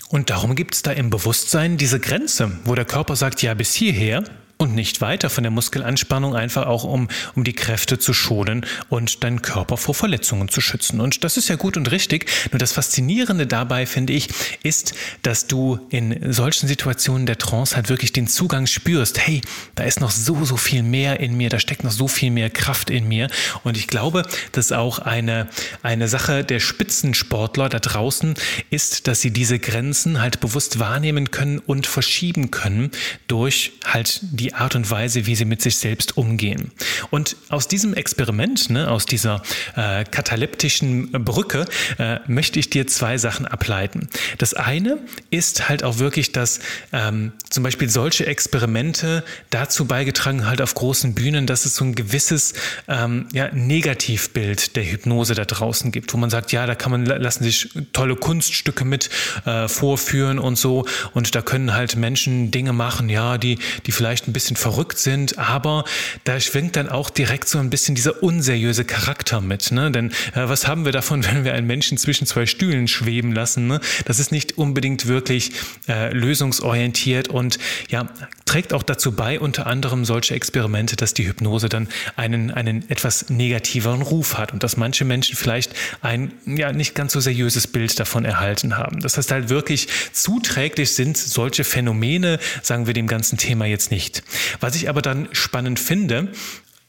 Und 0.10 0.30
darum 0.30 0.56
gibt 0.56 0.76
es 0.76 0.82
da 0.84 0.92
im 0.92 1.10
Bewusstsein 1.10 1.78
diese 1.78 2.02
Grenze, 2.02 2.52
wo 2.66 2.76
der 2.76 2.84
Körper 2.84 3.16
sagt, 3.16 3.42
ja, 3.42 3.54
bis 3.54 3.74
hierher 3.74 4.26
und 4.58 4.74
nicht 4.74 5.02
weiter 5.02 5.30
von 5.30 5.44
der 5.44 5.52
Muskelanspannung, 5.52 6.36
einfach 6.36 6.66
auch 6.66 6.84
um, 6.84 7.08
um 7.36 7.44
die 7.44 7.54
Kräfte 7.54 8.00
zu 8.00 8.14
schonen 8.14 8.66
und 8.90 9.24
deinen 9.24 9.42
Körper 9.42 9.78
vor 9.78 9.94
Verletzungen 9.94 10.50
zu 10.50 10.62
schützen. 10.62 11.00
Und 11.00 11.24
das 11.24 11.38
ist 11.38 11.48
ja 11.48 11.56
gut 11.56 11.78
und 11.78 11.92
richtig. 11.92 12.30
Nur 12.52 12.60
das 12.60 12.72
Faszinierende 12.72 13.46
dabei, 13.46 13.86
finde 13.86 14.14
ich, 14.14 14.30
ist, 14.64 14.96
dass 15.22 15.48
du 15.48 15.80
in 15.90 16.34
solchen 16.34 16.68
Situationen 16.68 17.28
der 17.28 17.38
Trance 17.38 17.76
halt 17.76 17.90
wirklich 17.90 18.14
den 18.14 18.28
Zugang 18.28 18.66
spürst. 18.66 19.20
Hey, 19.20 19.42
da 19.76 19.84
ist 19.84 20.02
noch 20.02 20.12
so, 20.12 20.44
so 20.44 20.58
viel 20.58 20.82
mehr 20.82 21.20
in 21.20 21.38
mir, 21.38 21.50
da 21.50 21.60
steckt 21.60 21.84
noch 21.84 21.92
so 21.92 22.08
viel 22.08 22.32
mehr 22.32 22.50
Kraft 22.50 22.90
in 22.90 23.08
mir. 23.08 23.30
Und 23.64 23.78
ich 23.78 23.88
glaube, 23.88 24.24
dass 24.54 24.72
auch 24.72 25.00
eine, 25.00 25.48
eine 25.84 26.08
Sache 26.08 26.44
der 26.44 26.60
Spitzensportler 26.60 27.70
da 27.70 27.80
draußen 27.80 28.34
ist, 28.72 29.08
dass 29.08 29.22
sie 29.22 29.32
diese 29.32 29.60
Grenzen 29.60 30.20
halt 30.20 30.40
bewusst 30.40 30.80
wahrnehmen 30.80 31.30
können 31.30 31.60
und 31.60 31.86
verschieben 31.86 32.50
können 32.50 32.90
durch 33.28 33.74
halt 33.86 34.20
die 34.24 34.47
die 34.48 34.54
Art 34.54 34.76
und 34.76 34.90
Weise, 34.90 35.26
wie 35.26 35.36
sie 35.36 35.44
mit 35.44 35.62
sich 35.62 35.76
selbst 35.76 36.16
umgehen. 36.16 36.72
Und 37.10 37.36
aus 37.50 37.68
diesem 37.68 37.94
Experiment, 37.94 38.70
ne, 38.70 38.90
aus 38.90 39.06
dieser 39.06 39.42
äh, 39.76 40.06
kataleptischen 40.06 41.12
Brücke, 41.12 41.66
äh, 41.98 42.20
möchte 42.28 42.58
ich 42.58 42.70
dir 42.70 42.88
zwei 42.88 43.18
Sachen 43.18 43.46
ableiten. 43.46 44.08
Das 44.38 44.54
eine 44.54 45.00
ist 45.32 45.68
halt 45.68 45.84
auch 45.84 46.00
wirklich, 46.00 46.32
dass 46.32 46.62
ähm, 46.94 47.34
zum 47.50 47.64
Beispiel 47.64 47.90
solche 47.90 48.26
Experimente 48.26 49.26
dazu 49.50 49.84
beigetragen 49.84 50.48
halt 50.48 50.62
auf 50.62 50.76
großen 50.76 51.14
Bühnen, 51.14 51.46
dass 51.46 51.66
es 51.66 51.76
so 51.76 51.84
ein 51.84 51.94
gewisses 51.94 52.54
ähm, 52.88 53.28
ja, 53.34 53.54
Negativbild 53.54 54.78
der 54.78 54.90
Hypnose 54.90 55.36
da 55.36 55.44
draußen 55.44 55.92
gibt, 55.92 56.14
wo 56.14 56.18
man 56.18 56.30
sagt, 56.30 56.54
ja, 56.54 56.66
da 56.66 56.76
kann 56.76 56.92
man 56.92 57.06
lassen 57.06 57.44
sich 57.44 57.70
tolle 57.92 58.16
Kunststücke 58.16 58.86
mit 58.86 59.10
äh, 59.46 59.68
vorführen 59.68 60.40
und 60.40 60.58
so 60.58 60.86
und 61.14 61.36
da 61.36 61.42
können 61.42 61.74
halt 61.74 61.98
Menschen 61.98 62.52
Dinge 62.52 62.72
machen, 62.72 63.10
ja, 63.10 63.38
die 63.38 63.60
die 63.86 63.92
vielleicht 63.92 64.28
ein 64.28 64.34
bisschen 64.38 64.56
verrückt 64.56 65.00
sind, 65.00 65.40
aber 65.40 65.84
da 66.24 66.40
schwingt 66.40 66.76
dann 66.76 66.90
auch 66.90 67.10
direkt 67.10 67.50
so 67.50 67.58
ein 67.58 67.72
bisschen 67.72 67.96
dieser 67.96 68.22
unseriöse 68.22 68.86
Charakter 68.86 69.42
mit. 69.42 69.72
Ne? 69.72 69.90
Denn 69.90 70.12
äh, 70.36 70.48
was 70.48 70.68
haben 70.68 70.86
wir 70.86 70.92
davon, 70.92 71.26
wenn 71.32 71.44
wir 71.44 71.56
einen 71.56 71.66
Menschen 71.66 71.98
zwischen 71.98 72.28
zwei 72.28 72.46
Stühlen 72.46 72.88
schweben 72.88 73.32
lassen? 73.32 73.66
Ne? 73.66 73.80
Das 74.06 74.20
ist 74.20 74.32
nicht 74.32 74.60
unbedingt 74.60 75.08
wirklich 75.08 75.54
äh, 75.88 76.14
lösungsorientiert 76.14 77.30
und 77.30 77.58
ja, 77.90 78.08
trägt 78.46 78.74
auch 78.74 78.84
dazu 78.84 79.12
bei, 79.12 79.40
unter 79.40 79.66
anderem 79.66 80.06
solche 80.06 80.36
Experimente, 80.36 80.96
dass 80.96 81.16
die 81.16 81.28
Hypnose 81.28 81.68
dann 81.68 81.88
einen, 82.16 82.52
einen 82.52 82.88
etwas 82.92 83.30
negativeren 83.30 84.04
Ruf 84.04 84.38
hat 84.38 84.54
und 84.54 84.62
dass 84.62 84.78
manche 84.78 85.04
Menschen 85.04 85.36
vielleicht 85.36 85.74
ein 86.02 86.32
ja 86.46 86.72
nicht 86.72 86.94
ganz 86.94 87.14
so 87.14 87.20
seriöses 87.20 87.66
Bild 87.66 88.00
davon 88.00 88.24
erhalten 88.24 88.78
haben. 88.78 89.00
Das 89.00 89.18
heißt 89.18 89.32
halt 89.32 89.50
wirklich 89.50 89.88
zuträglich 90.14 90.92
sind 90.92 91.18
solche 91.18 91.64
Phänomene, 91.64 92.40
sagen 92.62 92.86
wir 92.86 92.94
dem 92.94 93.08
ganzen 93.08 93.38
Thema 93.38 93.66
jetzt 93.66 93.92
nicht. 93.92 94.24
Was 94.60 94.76
ich 94.76 94.90
aber 94.90 95.02
dann 95.02 95.30
spannend 95.34 95.80
finde, 95.80 96.32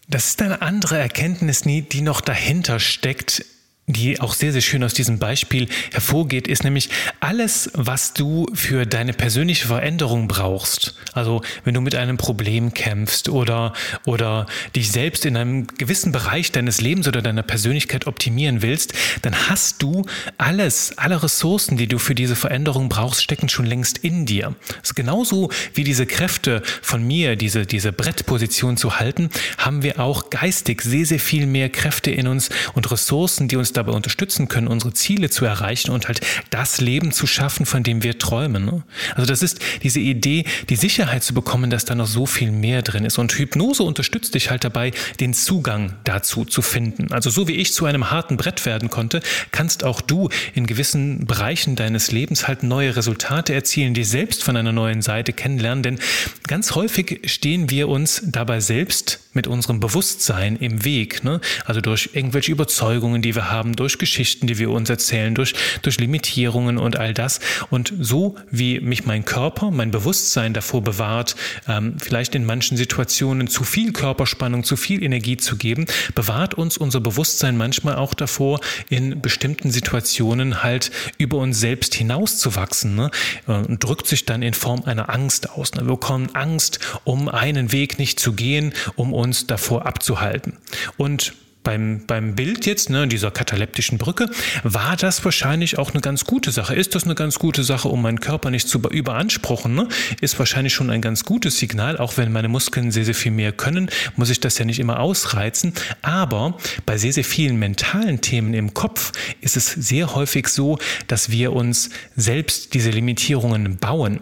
das 0.08 0.28
ist 0.28 0.42
eine 0.42 0.62
andere 0.62 0.98
Erkenntnis, 0.98 1.62
die 1.62 2.00
noch 2.00 2.20
dahinter 2.20 2.80
steckt, 2.80 3.44
die 3.88 4.20
auch 4.20 4.34
sehr, 4.34 4.52
sehr 4.52 4.60
schön 4.60 4.84
aus 4.84 4.92
diesem 4.92 5.18
Beispiel 5.18 5.66
hervorgeht, 5.92 6.46
ist 6.46 6.62
nämlich 6.62 6.90
alles, 7.20 7.70
was 7.74 8.12
du 8.12 8.46
für 8.52 8.86
deine 8.86 9.14
persönliche 9.14 9.66
Veränderung 9.66 10.28
brauchst. 10.28 10.94
Also 11.14 11.42
wenn 11.64 11.74
du 11.74 11.80
mit 11.80 11.94
einem 11.94 12.18
Problem 12.18 12.74
kämpfst 12.74 13.30
oder, 13.30 13.72
oder 14.04 14.46
dich 14.76 14.92
selbst 14.92 15.24
in 15.24 15.36
einem 15.36 15.66
gewissen 15.66 16.12
Bereich 16.12 16.52
deines 16.52 16.80
Lebens 16.82 17.08
oder 17.08 17.22
deiner 17.22 17.42
Persönlichkeit 17.42 18.06
optimieren 18.06 18.60
willst, 18.60 18.92
dann 19.22 19.48
hast 19.48 19.82
du 19.82 20.04
alles, 20.36 20.96
alle 20.98 21.22
Ressourcen, 21.22 21.78
die 21.78 21.88
du 21.88 21.98
für 21.98 22.14
diese 22.14 22.36
Veränderung 22.36 22.90
brauchst, 22.90 23.22
stecken 23.22 23.48
schon 23.48 23.66
längst 23.66 23.98
in 23.98 24.26
dir. 24.26 24.54
Das 24.82 24.94
genauso 24.94 25.50
wie 25.72 25.84
diese 25.84 26.04
Kräfte 26.04 26.62
von 26.82 27.02
mir, 27.06 27.36
diese, 27.36 27.64
diese 27.64 27.92
Brettposition 27.92 28.76
zu 28.76 28.98
halten, 28.98 29.30
haben 29.56 29.82
wir 29.82 29.98
auch 29.98 30.28
geistig 30.28 30.82
sehr, 30.82 31.06
sehr 31.06 31.20
viel 31.20 31.46
mehr 31.46 31.70
Kräfte 31.70 32.10
in 32.10 32.28
uns 32.28 32.50
und 32.74 32.90
Ressourcen, 32.90 33.48
die 33.48 33.56
uns 33.56 33.72
dabei 33.78 33.92
unterstützen 33.92 34.48
können, 34.48 34.68
unsere 34.68 34.92
Ziele 34.92 35.30
zu 35.30 35.44
erreichen 35.44 35.90
und 35.90 36.08
halt 36.08 36.20
das 36.50 36.80
Leben 36.80 37.12
zu 37.12 37.26
schaffen, 37.26 37.64
von 37.64 37.82
dem 37.82 38.02
wir 38.02 38.18
träumen. 38.18 38.64
Ne? 38.64 38.82
Also 39.14 39.26
das 39.26 39.42
ist 39.42 39.60
diese 39.82 40.00
Idee, 40.00 40.44
die 40.68 40.76
Sicherheit 40.76 41.22
zu 41.22 41.32
bekommen, 41.32 41.70
dass 41.70 41.84
da 41.84 41.94
noch 41.94 42.06
so 42.06 42.26
viel 42.26 42.50
mehr 42.50 42.82
drin 42.82 43.04
ist. 43.04 43.18
Und 43.18 43.32
Hypnose 43.32 43.82
unterstützt 43.82 44.34
dich 44.34 44.50
halt 44.50 44.64
dabei, 44.64 44.92
den 45.20 45.32
Zugang 45.32 45.94
dazu 46.04 46.44
zu 46.44 46.62
finden. 46.62 47.12
Also 47.12 47.30
so 47.30 47.48
wie 47.48 47.54
ich 47.54 47.72
zu 47.72 47.86
einem 47.86 48.10
harten 48.10 48.36
Brett 48.36 48.66
werden 48.66 48.90
konnte, 48.90 49.20
kannst 49.52 49.84
auch 49.84 50.00
du 50.00 50.28
in 50.54 50.66
gewissen 50.66 51.26
Bereichen 51.26 51.76
deines 51.76 52.12
Lebens 52.12 52.48
halt 52.48 52.62
neue 52.62 52.96
Resultate 52.96 53.54
erzielen, 53.54 53.94
die 53.94 54.04
selbst 54.04 54.42
von 54.42 54.56
einer 54.56 54.72
neuen 54.72 55.02
Seite 55.02 55.32
kennenlernen. 55.32 55.82
Denn 55.82 55.98
ganz 56.46 56.74
häufig 56.74 57.20
stehen 57.26 57.70
wir 57.70 57.88
uns 57.88 58.22
dabei 58.26 58.60
selbst 58.60 59.20
mit 59.32 59.46
unserem 59.46 59.78
Bewusstsein 59.78 60.56
im 60.56 60.84
Weg. 60.84 61.22
Ne? 61.22 61.40
Also 61.64 61.80
durch 61.80 62.10
irgendwelche 62.12 62.50
Überzeugungen, 62.50 63.22
die 63.22 63.34
wir 63.34 63.50
haben, 63.50 63.67
durch 63.76 63.98
Geschichten, 63.98 64.46
die 64.46 64.58
wir 64.58 64.70
uns 64.70 64.90
erzählen, 64.90 65.34
durch, 65.34 65.54
durch 65.82 65.98
Limitierungen 65.98 66.78
und 66.78 66.96
all 66.96 67.14
das. 67.14 67.40
Und 67.70 67.92
so 67.98 68.36
wie 68.50 68.80
mich 68.80 69.06
mein 69.06 69.24
Körper, 69.24 69.70
mein 69.70 69.90
Bewusstsein 69.90 70.54
davor 70.54 70.82
bewahrt, 70.82 71.36
ähm, 71.66 71.96
vielleicht 71.98 72.34
in 72.34 72.44
manchen 72.44 72.76
Situationen 72.76 73.48
zu 73.48 73.64
viel 73.64 73.92
Körperspannung, 73.92 74.64
zu 74.64 74.76
viel 74.76 75.02
Energie 75.02 75.36
zu 75.36 75.56
geben, 75.56 75.86
bewahrt 76.14 76.54
uns 76.54 76.76
unser 76.76 77.00
Bewusstsein 77.00 77.56
manchmal 77.56 77.96
auch 77.96 78.14
davor, 78.14 78.60
in 78.88 79.20
bestimmten 79.20 79.70
Situationen 79.70 80.62
halt 80.62 80.90
über 81.18 81.38
uns 81.38 81.60
selbst 81.60 81.94
hinauszuwachsen 81.94 82.94
ne? 82.94 83.10
und 83.46 83.82
drückt 83.82 84.06
sich 84.06 84.24
dann 84.24 84.42
in 84.42 84.54
Form 84.54 84.84
einer 84.84 85.10
Angst 85.10 85.50
aus. 85.50 85.74
Ne? 85.74 85.82
Wir 85.82 85.94
bekommen 85.94 86.30
Angst, 86.34 86.80
um 87.04 87.28
einen 87.28 87.72
Weg 87.72 87.98
nicht 87.98 88.20
zu 88.20 88.32
gehen, 88.32 88.72
um 88.96 89.12
uns 89.12 89.46
davor 89.46 89.86
abzuhalten. 89.86 90.56
Und 90.96 91.34
beim, 91.68 92.00
beim 92.06 92.34
Bild 92.34 92.64
jetzt, 92.64 92.88
ne, 92.88 93.06
dieser 93.06 93.30
kataleptischen 93.30 93.98
Brücke, 93.98 94.30
war 94.62 94.96
das 94.96 95.22
wahrscheinlich 95.26 95.76
auch 95.76 95.90
eine 95.90 96.00
ganz 96.00 96.24
gute 96.24 96.50
Sache. 96.50 96.74
Ist 96.74 96.94
das 96.94 97.04
eine 97.04 97.14
ganz 97.14 97.38
gute 97.38 97.62
Sache, 97.62 97.88
um 97.88 98.00
meinen 98.00 98.20
Körper 98.20 98.50
nicht 98.50 98.68
zu 98.68 98.78
überanspruchen? 98.78 99.74
Ne? 99.74 99.86
Ist 100.22 100.38
wahrscheinlich 100.38 100.72
schon 100.72 100.88
ein 100.88 101.02
ganz 101.02 101.26
gutes 101.26 101.58
Signal, 101.58 101.98
auch 101.98 102.16
wenn 102.16 102.32
meine 102.32 102.48
Muskeln 102.48 102.90
sehr, 102.90 103.04
sehr 103.04 103.14
viel 103.14 103.32
mehr 103.32 103.52
können, 103.52 103.90
muss 104.16 104.30
ich 104.30 104.40
das 104.40 104.56
ja 104.56 104.64
nicht 104.64 104.78
immer 104.78 104.98
ausreizen. 104.98 105.74
Aber 106.00 106.56
bei 106.86 106.96
sehr, 106.96 107.12
sehr 107.12 107.24
vielen 107.24 107.58
mentalen 107.58 108.22
Themen 108.22 108.54
im 108.54 108.72
Kopf 108.72 109.12
ist 109.42 109.58
es 109.58 109.66
sehr 109.66 110.14
häufig 110.14 110.48
so, 110.48 110.78
dass 111.06 111.30
wir 111.30 111.52
uns 111.52 111.90
selbst 112.16 112.72
diese 112.72 112.88
Limitierungen 112.88 113.76
bauen. 113.76 114.20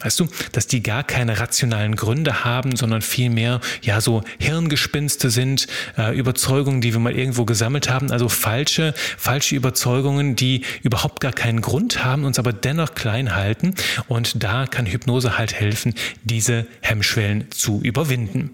Weißt 0.00 0.20
du, 0.20 0.28
dass 0.52 0.66
die 0.66 0.82
gar 0.82 1.04
keine 1.04 1.40
rationalen 1.40 1.96
Gründe 1.96 2.44
haben, 2.44 2.76
sondern 2.76 3.00
vielmehr 3.00 3.60
ja 3.80 4.02
so 4.02 4.22
Hirngespinste 4.38 5.30
sind, 5.30 5.68
äh, 5.96 6.14
Überzeugungen, 6.14 6.82
die 6.82 6.92
wir 6.92 7.00
mal 7.00 7.16
irgendwo 7.16 7.46
gesammelt 7.46 7.88
haben, 7.88 8.10
also 8.10 8.28
falsche, 8.28 8.92
falsche 9.16 9.56
Überzeugungen, 9.56 10.36
die 10.36 10.62
überhaupt 10.82 11.20
gar 11.20 11.32
keinen 11.32 11.62
Grund 11.62 12.04
haben, 12.04 12.26
uns 12.26 12.38
aber 12.38 12.52
dennoch 12.52 12.94
klein 12.94 13.34
halten. 13.34 13.74
Und 14.06 14.42
da 14.42 14.66
kann 14.66 14.84
Hypnose 14.84 15.38
halt 15.38 15.54
helfen, 15.54 15.94
diese 16.24 16.66
Hemmschwellen 16.82 17.50
zu 17.50 17.80
überwinden. 17.82 18.50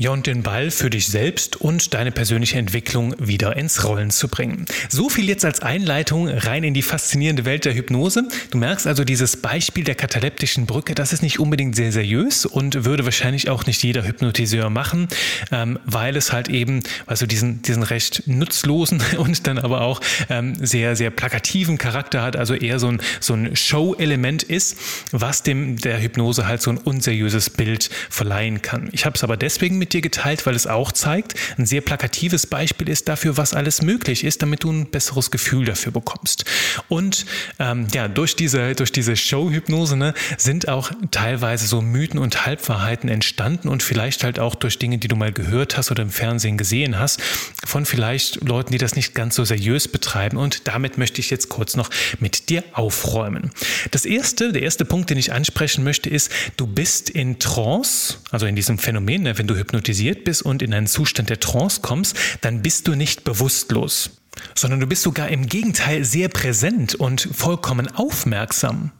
Ja, 0.00 0.12
und 0.12 0.26
den 0.26 0.42
Ball 0.42 0.70
für 0.70 0.88
dich 0.88 1.08
selbst 1.08 1.60
und 1.60 1.92
deine 1.92 2.10
persönliche 2.10 2.56
Entwicklung 2.56 3.14
wieder 3.18 3.54
ins 3.58 3.84
Rollen 3.84 4.08
zu 4.08 4.28
bringen. 4.28 4.64
So 4.88 5.10
viel 5.10 5.28
jetzt 5.28 5.44
als 5.44 5.60
Einleitung 5.60 6.26
rein 6.26 6.64
in 6.64 6.72
die 6.72 6.80
faszinierende 6.80 7.44
Welt 7.44 7.66
der 7.66 7.74
Hypnose. 7.74 8.26
Du 8.50 8.56
merkst 8.56 8.86
also 8.86 9.04
dieses 9.04 9.36
Beispiel 9.36 9.84
der 9.84 9.96
kataleptischen 9.96 10.64
Brücke, 10.64 10.94
das 10.94 11.12
ist 11.12 11.22
nicht 11.22 11.38
unbedingt 11.38 11.76
sehr 11.76 11.92
seriös 11.92 12.46
und 12.46 12.86
würde 12.86 13.04
wahrscheinlich 13.04 13.50
auch 13.50 13.66
nicht 13.66 13.82
jeder 13.82 14.02
Hypnotiseur 14.06 14.70
machen, 14.70 15.06
ähm, 15.52 15.78
weil 15.84 16.16
es 16.16 16.32
halt 16.32 16.48
eben, 16.48 16.80
also 17.04 17.26
diesen, 17.26 17.60
diesen 17.60 17.82
recht 17.82 18.22
nutzlosen 18.24 19.02
und 19.18 19.46
dann 19.46 19.58
aber 19.58 19.82
auch 19.82 20.00
ähm, 20.30 20.54
sehr, 20.64 20.96
sehr 20.96 21.10
plakativen 21.10 21.76
Charakter 21.76 22.22
hat, 22.22 22.36
also 22.36 22.54
eher 22.54 22.78
so 22.78 22.88
ein, 22.88 23.02
so 23.20 23.34
ein 23.34 23.54
Show-Element 23.54 24.44
ist, 24.44 24.78
was 25.10 25.42
dem 25.42 25.76
der 25.76 26.00
Hypnose 26.00 26.46
halt 26.46 26.62
so 26.62 26.70
ein 26.70 26.78
unseriöses 26.78 27.50
Bild 27.50 27.90
verleihen 28.08 28.62
kann. 28.62 28.88
Ich 28.92 29.04
habe 29.04 29.16
es 29.16 29.22
aber 29.22 29.36
deswegen 29.36 29.76
mit 29.76 29.89
mit 29.90 29.94
dir 29.94 30.00
geteilt, 30.02 30.46
weil 30.46 30.54
es 30.54 30.68
auch 30.68 30.92
zeigt, 30.92 31.34
ein 31.58 31.66
sehr 31.66 31.80
plakatives 31.80 32.46
Beispiel 32.46 32.88
ist 32.88 33.08
dafür, 33.08 33.36
was 33.36 33.54
alles 33.54 33.82
möglich 33.82 34.22
ist, 34.22 34.40
damit 34.40 34.62
du 34.62 34.70
ein 34.70 34.86
besseres 34.86 35.32
Gefühl 35.32 35.64
dafür 35.64 35.90
bekommst. 35.90 36.44
Und 36.88 37.26
ähm, 37.58 37.88
ja, 37.92 38.06
durch 38.06 38.36
diese, 38.36 38.76
durch 38.76 38.92
diese 38.92 39.16
Show-Hypnose 39.16 39.96
ne, 39.96 40.14
sind 40.38 40.68
auch 40.68 40.92
teilweise 41.10 41.66
so 41.66 41.82
Mythen 41.82 42.20
und 42.20 42.46
Halbwahrheiten 42.46 43.08
entstanden 43.08 43.68
und 43.68 43.82
vielleicht 43.82 44.22
halt 44.22 44.38
auch 44.38 44.54
durch 44.54 44.78
Dinge, 44.78 44.98
die 44.98 45.08
du 45.08 45.16
mal 45.16 45.32
gehört 45.32 45.76
hast 45.76 45.90
oder 45.90 46.04
im 46.04 46.10
Fernsehen 46.10 46.56
gesehen 46.56 47.00
hast, 47.00 47.20
von 47.64 47.84
vielleicht 47.84 48.44
Leuten, 48.46 48.70
die 48.70 48.78
das 48.78 48.94
nicht 48.94 49.16
ganz 49.16 49.34
so 49.34 49.44
seriös 49.44 49.88
betreiben. 49.88 50.36
Und 50.36 50.68
damit 50.68 50.98
möchte 50.98 51.20
ich 51.20 51.30
jetzt 51.30 51.48
kurz 51.48 51.74
noch 51.74 51.90
mit 52.20 52.48
dir 52.48 52.62
aufräumen. 52.74 53.50
Das 53.90 54.04
erste, 54.04 54.52
der 54.52 54.62
erste 54.62 54.84
Punkt, 54.84 55.10
den 55.10 55.18
ich 55.18 55.32
ansprechen 55.32 55.82
möchte, 55.82 56.08
ist, 56.08 56.30
du 56.56 56.68
bist 56.68 57.10
in 57.10 57.40
Trance, 57.40 58.18
also 58.30 58.46
in 58.46 58.54
diesem 58.54 58.78
Phänomen, 58.78 59.24
ne, 59.24 59.36
wenn 59.36 59.48
du 59.48 59.56
hypnotisiert 59.56 59.79
bist 60.24 60.42
und 60.42 60.62
in 60.62 60.74
einen 60.74 60.86
Zustand 60.86 61.30
der 61.30 61.40
Trance 61.40 61.80
kommst, 61.80 62.16
dann 62.40 62.62
bist 62.62 62.88
du 62.88 62.94
nicht 62.94 63.24
bewusstlos 63.24 64.10
sondern 64.54 64.80
du 64.80 64.86
bist 64.86 65.02
sogar 65.02 65.28
im 65.28 65.46
Gegenteil 65.46 66.04
sehr 66.04 66.28
präsent 66.28 66.94
und 66.94 67.28
vollkommen 67.32 67.88
aufmerksam. 67.88 68.92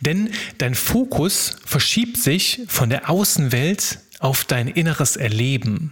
Denn 0.00 0.30
dein 0.58 0.74
Fokus 0.74 1.56
verschiebt 1.64 2.16
sich 2.16 2.62
von 2.68 2.88
der 2.88 3.10
Außenwelt 3.10 3.98
auf 4.18 4.44
dein 4.44 4.68
inneres 4.68 5.16
Erleben. 5.16 5.90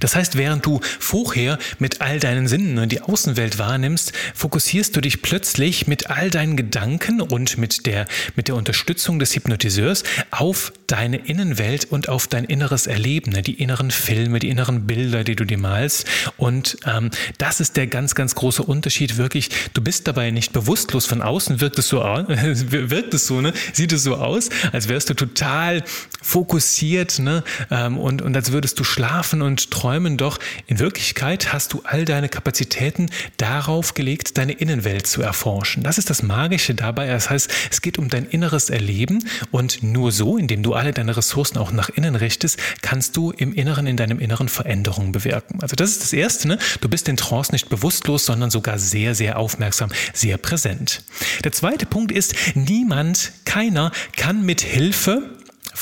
Das 0.00 0.16
heißt, 0.16 0.36
während 0.36 0.64
du 0.66 0.80
vorher 0.98 1.58
mit 1.78 2.00
all 2.00 2.18
deinen 2.20 2.48
Sinnen 2.48 2.88
die 2.88 3.00
Außenwelt 3.00 3.58
wahrnimmst, 3.58 4.12
fokussierst 4.34 4.96
du 4.96 5.00
dich 5.00 5.22
plötzlich 5.22 5.86
mit 5.86 6.10
all 6.10 6.30
deinen 6.30 6.56
Gedanken 6.56 7.20
und 7.20 7.58
mit 7.58 7.86
der, 7.86 8.06
mit 8.34 8.48
der 8.48 8.54
Unterstützung 8.54 9.18
des 9.18 9.34
Hypnotiseurs 9.34 10.04
auf 10.30 10.72
deine 10.86 11.16
Innenwelt 11.16 11.86
und 11.86 12.08
auf 12.08 12.26
dein 12.26 12.44
inneres 12.44 12.86
Erleben, 12.86 13.32
ne, 13.32 13.42
die 13.42 13.54
inneren 13.54 13.90
Filme, 13.90 14.38
die 14.38 14.48
inneren 14.48 14.86
Bilder, 14.86 15.24
die 15.24 15.36
du 15.36 15.44
dir 15.44 15.58
malst. 15.58 16.06
Und 16.36 16.76
ähm, 16.86 17.10
das 17.38 17.60
ist 17.60 17.76
der 17.76 17.86
ganz, 17.86 18.14
ganz 18.14 18.34
große 18.34 18.62
Unterschied. 18.62 19.16
Wirklich, 19.16 19.50
du 19.74 19.82
bist 19.82 20.06
dabei 20.06 20.30
nicht 20.30 20.52
bewusstlos. 20.52 21.06
Von 21.06 21.22
außen 21.22 21.60
wirkt 21.60 21.78
es 21.78 21.88
so, 21.88 21.98
wirkt 22.28 23.14
es 23.14 23.26
so, 23.26 23.40
ne? 23.40 23.52
sieht 23.72 23.92
es 23.92 24.02
so 24.04 24.16
aus, 24.16 24.48
als 24.72 24.88
wärst 24.88 25.10
du 25.10 25.14
total 25.14 25.82
fokussiert 26.22 27.18
ne? 27.18 27.44
Ähm, 27.70 27.98
und, 27.98 28.22
und 28.22 28.36
als 28.36 28.52
würdest 28.52 28.78
du 28.78 28.84
schlafen 28.84 29.42
und 29.42 29.65
träumen, 29.70 30.16
doch 30.16 30.38
in 30.66 30.78
Wirklichkeit 30.78 31.52
hast 31.52 31.72
du 31.72 31.82
all 31.84 32.04
deine 32.04 32.28
Kapazitäten 32.28 33.10
darauf 33.36 33.94
gelegt, 33.94 34.38
deine 34.38 34.52
Innenwelt 34.52 35.06
zu 35.06 35.22
erforschen. 35.22 35.82
Das 35.82 35.98
ist 35.98 36.10
das 36.10 36.22
Magische 36.22 36.74
dabei. 36.74 37.08
Das 37.08 37.30
heißt, 37.30 37.50
es 37.70 37.82
geht 37.82 37.98
um 37.98 38.08
dein 38.08 38.26
inneres 38.26 38.70
Erleben 38.70 39.24
und 39.50 39.82
nur 39.82 40.12
so, 40.12 40.36
indem 40.36 40.62
du 40.62 40.74
alle 40.74 40.92
deine 40.92 41.16
Ressourcen 41.16 41.58
auch 41.58 41.72
nach 41.72 41.88
innen 41.88 42.16
richtest, 42.16 42.58
kannst 42.82 43.16
du 43.16 43.30
im 43.30 43.52
Inneren, 43.52 43.86
in 43.86 43.96
deinem 43.96 44.18
Inneren 44.18 44.48
Veränderungen 44.48 45.12
bewirken. 45.12 45.60
Also 45.62 45.76
das 45.76 45.90
ist 45.90 46.02
das 46.02 46.12
Erste. 46.12 46.48
Ne? 46.48 46.58
Du 46.80 46.88
bist 46.88 47.08
in 47.08 47.16
Trance 47.16 47.52
nicht 47.52 47.68
bewusstlos, 47.68 48.26
sondern 48.26 48.50
sogar 48.50 48.78
sehr, 48.78 49.14
sehr 49.14 49.38
aufmerksam, 49.38 49.90
sehr 50.12 50.38
präsent. 50.38 51.02
Der 51.44 51.52
zweite 51.52 51.86
Punkt 51.86 52.12
ist, 52.12 52.34
niemand, 52.54 53.32
keiner 53.44 53.92
kann 54.16 54.44
mit 54.44 54.60
Hilfe 54.60 55.22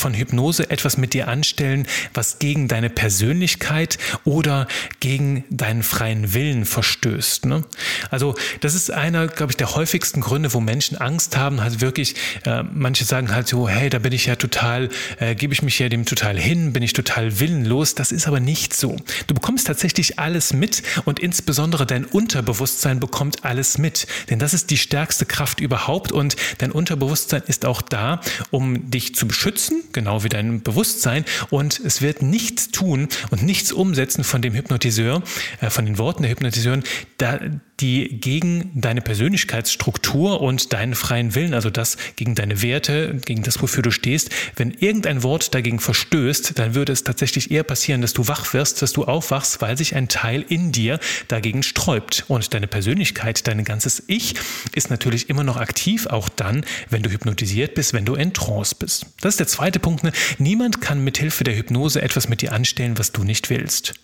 von 0.05 0.13
Hypnose 0.13 0.69
etwas 0.69 0.99
mit 0.99 1.15
dir 1.15 1.29
anstellen, 1.29 1.87
was 2.13 2.39
gegen 2.39 2.69
deine 2.69 2.91
Persönlichkeit 2.91 3.97
oder 4.25 4.69
gegen 5.01 5.45
deinen 5.49 5.83
freien 5.83 6.35
Willen 6.35 6.67
verstößt. 6.67 7.47
Ne? 7.47 7.65
Also 8.11 8.35
das 8.61 8.75
ist 8.75 8.91
einer, 8.91 9.29
glaube 9.29 9.53
ich, 9.53 9.57
der 9.57 9.75
häufigsten 9.75 10.21
Gründe, 10.21 10.53
wo 10.53 10.61
Menschen 10.61 10.99
Angst 10.99 11.39
haben, 11.39 11.63
halt 11.63 11.81
wirklich, 11.81 12.17
äh, 12.45 12.65
manche 12.65 13.07
sagen 13.07 13.35
halt 13.35 13.49
so, 13.49 13.67
hey, 13.67 13.89
da 13.89 13.99
bin 13.99 14.13
ich 14.13 14.27
ja 14.27 14.37
total, 14.37 14.91
äh, 15.21 15.35
gebe 15.35 15.55
ich 15.55 15.63
mich 15.63 15.79
ja 15.79 15.89
dem 15.89 16.05
total 16.05 16.39
hin, 16.39 16.75
bin 16.75 16.83
ich 16.83 16.93
total 16.93 17.41
willenlos. 17.41 17.95
Das 17.95 18.13
ist 18.13 18.29
aber 18.29 18.41
nicht 18.41 18.75
so. 18.75 18.97
Du 19.27 19.35
bekommst 19.35 19.67
tatsächlich 19.67 20.19
alles 20.19 20.53
mit 20.53 20.83
und 21.07 21.19
insbesondere 21.19 21.87
dein 21.87 22.05
Unterbewusstsein 22.05 23.01
bekommt 23.01 23.47
alles 23.47 23.79
mit. 23.79 24.07
Denn 24.29 24.39
das 24.39 24.53
ist 24.53 24.69
die 24.69 24.77
stärkste 24.77 25.25
Kraft 25.25 25.61
überhaupt 25.61 26.13
und 26.13 26.37
dein 26.59 26.73
Unterbewusstsein 26.73 27.43
ist 27.47 27.65
auch 27.65 27.81
da, 27.81 28.21
um 28.51 28.91
dich 28.91 29.15
zu 29.15 29.27
beschützen, 29.27 29.83
genau 29.95 30.23
wie 30.25 30.29
dein 30.29 30.63
Bewusstsein. 30.63 31.25
Und 31.49 31.81
es 31.81 32.03
wird 32.03 32.21
nichts 32.21 32.71
tun 32.71 33.09
und 33.31 33.43
nichts 33.43 33.73
umsetzen 33.73 34.25
von 34.25 34.43
dem 34.43 34.53
Hypnotiseur, 34.53 35.23
äh, 35.61 35.71
von 35.71 35.87
den 35.87 35.97
Worten 35.97 36.23
der 36.23 36.33
Hypnotiseurin, 36.33 36.85
da, 37.17 37.41
die 37.81 38.21
gegen 38.21 38.71
deine 38.75 39.01
Persönlichkeitsstruktur 39.01 40.41
und 40.41 40.73
deinen 40.73 40.95
freien 40.95 41.35
Willen, 41.35 41.55
also 41.55 41.71
das 41.71 41.97
gegen 42.17 42.35
deine 42.35 42.63
Werte, 42.63 43.17
gegen 43.25 43.43
das, 43.43 43.61
wofür 43.61 43.83
du 43.83 43.91
stehst, 43.91 44.31
wenn 44.57 44.71
irgendein 44.71 45.23
Wort 45.23 45.55
dagegen 45.55 45.81
verstößt, 45.81 46.59
dann 46.59 46.75
würde 46.75 46.93
es 46.93 47.05
tatsächlich 47.05 47.51
eher 47.51 47.65
passieren, 47.65 48.01
dass 48.01 48.13
du 48.13 48.29
wach 48.29 48.53
wirst, 48.55 48.83
dass 48.83 48.93
du 48.93 49.05
aufwachst, 49.05 49.61
weil 49.61 49.77
sich 49.77 49.95
ein 49.97 50.09
Teil 50.09 50.45
in 50.49 50.73
dir 50.73 51.01
dagegen 51.29 51.63
sträubt. 51.63 52.25
Und 52.29 52.55
deine 52.55 52.67
Persönlichkeit, 52.67 53.47
dein 53.47 53.65
ganzes 53.65 54.03
Ich 54.07 54.35
ist 54.75 54.91
natürlich 54.91 55.29
immer 55.29 55.45
noch 55.45 55.57
aktiv, 55.57 56.07
auch 56.07 56.29
dann, 56.29 56.65
wenn 56.91 57.03
du 57.03 57.11
hypnotisiert 57.11 57.75
bist, 57.75 57.93
wenn 57.93 58.05
du 58.05 58.15
in 58.15 58.33
Trance 58.33 58.75
bist. 58.79 59.07
Das 59.21 59.35
ist 59.35 59.41
der 59.41 59.47
zweite 59.47 59.81
Punkt. 59.81 60.05
Ne? 60.05 60.13
Niemand 60.39 60.81
kann 60.81 61.03
mithilfe 61.03 61.45
der 61.45 61.57
Hypnose 61.57 62.03
etwas 62.03 62.29
mit 62.29 62.43
dir 62.43 62.53
anstellen, 62.53 62.99
was 62.99 63.13
du 63.13 63.25
nicht 63.25 63.51
willst. 63.51 63.95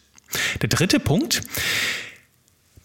Der 0.63 0.69
dritte 0.69 1.01
Punkt, 1.01 1.43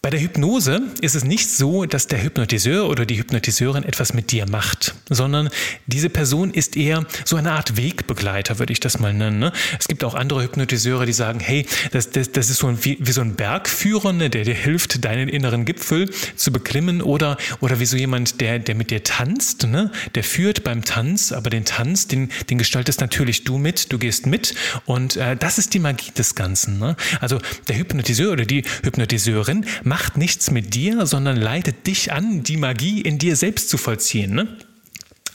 bei 0.06 0.12
der 0.12 0.22
Hypnose 0.22 0.84
ist 1.02 1.16
es 1.16 1.24
nicht 1.24 1.50
so, 1.50 1.86
dass 1.86 2.06
der 2.06 2.22
Hypnotiseur 2.22 2.90
oder 2.90 3.08
die 3.08 3.18
Hypnotiseurin 3.18 3.84
etwas 3.84 4.14
mit 4.14 4.32
dir 4.32 4.48
macht, 4.48 4.94
sondern 5.10 5.50
diese 5.88 6.12
Person 6.12 6.52
ist 6.52 6.78
eher 6.78 7.08
so 7.24 7.38
eine 7.38 7.54
Art 7.54 7.76
Wegbegleiter, 7.76 8.60
würde 8.60 8.72
ich 8.72 8.80
das 8.80 9.00
mal 9.00 9.16
nennen. 9.16 9.40
Ne? 9.40 9.52
Es 9.80 9.88
gibt 9.88 10.04
auch 10.04 10.14
andere 10.14 10.44
Hypnotiseure, 10.44 11.08
die 11.08 11.12
sagen, 11.12 11.40
hey, 11.40 11.66
das, 11.92 12.12
das, 12.12 12.32
das 12.32 12.52
ist 12.52 12.60
so 12.60 12.68
ein, 12.68 12.78
wie, 12.86 13.00
wie 13.02 13.12
so 13.12 13.22
ein 13.22 13.34
Bergführer, 13.34 14.14
ne, 14.14 14.30
der 14.30 14.44
dir 14.44 14.54
hilft, 14.54 15.04
deinen 15.04 15.28
inneren 15.28 15.66
Gipfel 15.66 16.08
zu 16.36 16.52
beklimmen 16.52 17.02
oder, 17.02 17.38
oder 17.62 17.80
wie 17.80 17.88
so 17.88 17.98
jemand, 17.98 18.42
der, 18.42 18.60
der 18.60 18.76
mit 18.76 18.92
dir 18.92 19.04
tanzt, 19.04 19.66
ne? 19.66 19.92
der 20.14 20.24
führt 20.24 20.64
beim 20.64 20.86
Tanz, 20.86 21.32
aber 21.32 21.50
den 21.50 21.66
Tanz, 21.66 22.08
den, 22.08 22.30
den 22.52 22.60
gestaltest 22.60 23.02
natürlich 23.02 23.44
du 23.44 23.58
mit, 23.58 23.92
du 23.92 23.98
gehst 23.98 24.28
mit 24.28 24.54
und 24.86 25.18
äh, 25.18 25.36
das 25.36 25.58
ist 25.58 25.74
die 25.74 25.80
Magie 25.80 26.12
des 26.12 26.36
Ganzen. 26.36 26.78
Ne? 26.78 26.96
Also 27.22 27.40
der 27.70 27.80
Hypnotiseur 27.80 28.34
oder 28.34 28.46
die 28.46 28.66
Hypnotiseurin 28.84 29.66
macht 29.84 29.95
macht 29.96 30.18
nichts 30.18 30.52
mit 30.52 30.76
dir, 30.76 31.06
sondern 31.06 31.38
leitet 31.38 31.88
dich 31.88 32.12
an, 32.12 32.44
die 32.44 32.58
Magie 32.58 33.00
in 33.00 33.18
dir 33.18 33.38
selbst 33.38 33.70
zu 33.70 33.78
vollziehen. 33.78 34.36
Ne? 34.36 34.58